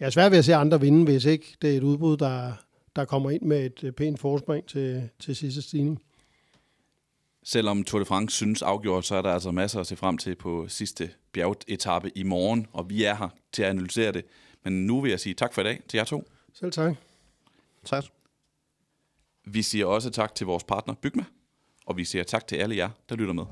[0.00, 2.52] jeg har svært ved at se andre vinde, hvis ikke det er et udbrud, der,
[2.96, 6.02] der kommer ind med et pænt forspring til, til sidste stigning.
[7.44, 10.34] Selvom Tour de France synes afgjort, så er der altså masser at se frem til
[10.34, 14.24] på sidste bjergetappe i morgen, og vi er her til at analysere det.
[14.64, 16.24] Men nu vil jeg sige tak for i dag til jer to.
[16.54, 16.96] Selv tak.
[17.84, 18.04] Tak.
[19.46, 21.24] Vi siger også tak til vores partner Bygma,
[21.86, 23.44] og vi siger tak til alle jer, der lytter med.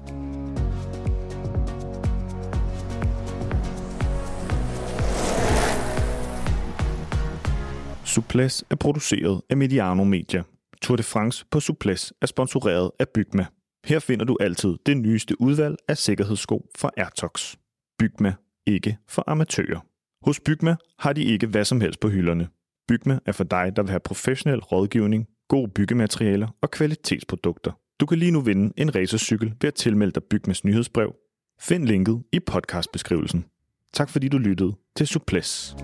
[8.04, 10.42] Suples er produceret af Mediano Media.
[10.82, 13.46] Tour de France på Suples er sponsoreret af Bygma.
[13.84, 17.56] Her finder du altid det nyeste udvalg af sikkerhedssko fra Airtox.
[17.98, 18.34] Bygma,
[18.66, 19.80] ikke for amatører.
[20.22, 22.48] Hos Bygma har de ikke hvad som helst på hylderne.
[22.88, 27.72] Bygma er for dig, der vil have professionel rådgivning, gode byggematerialer og kvalitetsprodukter.
[28.00, 31.14] Du kan lige nu vinde en racercykel ved at tilmelde dig Bygmas nyhedsbrev.
[31.60, 33.44] Find linket i podcastbeskrivelsen.
[33.92, 35.76] Tak fordi du lyttede til Suples.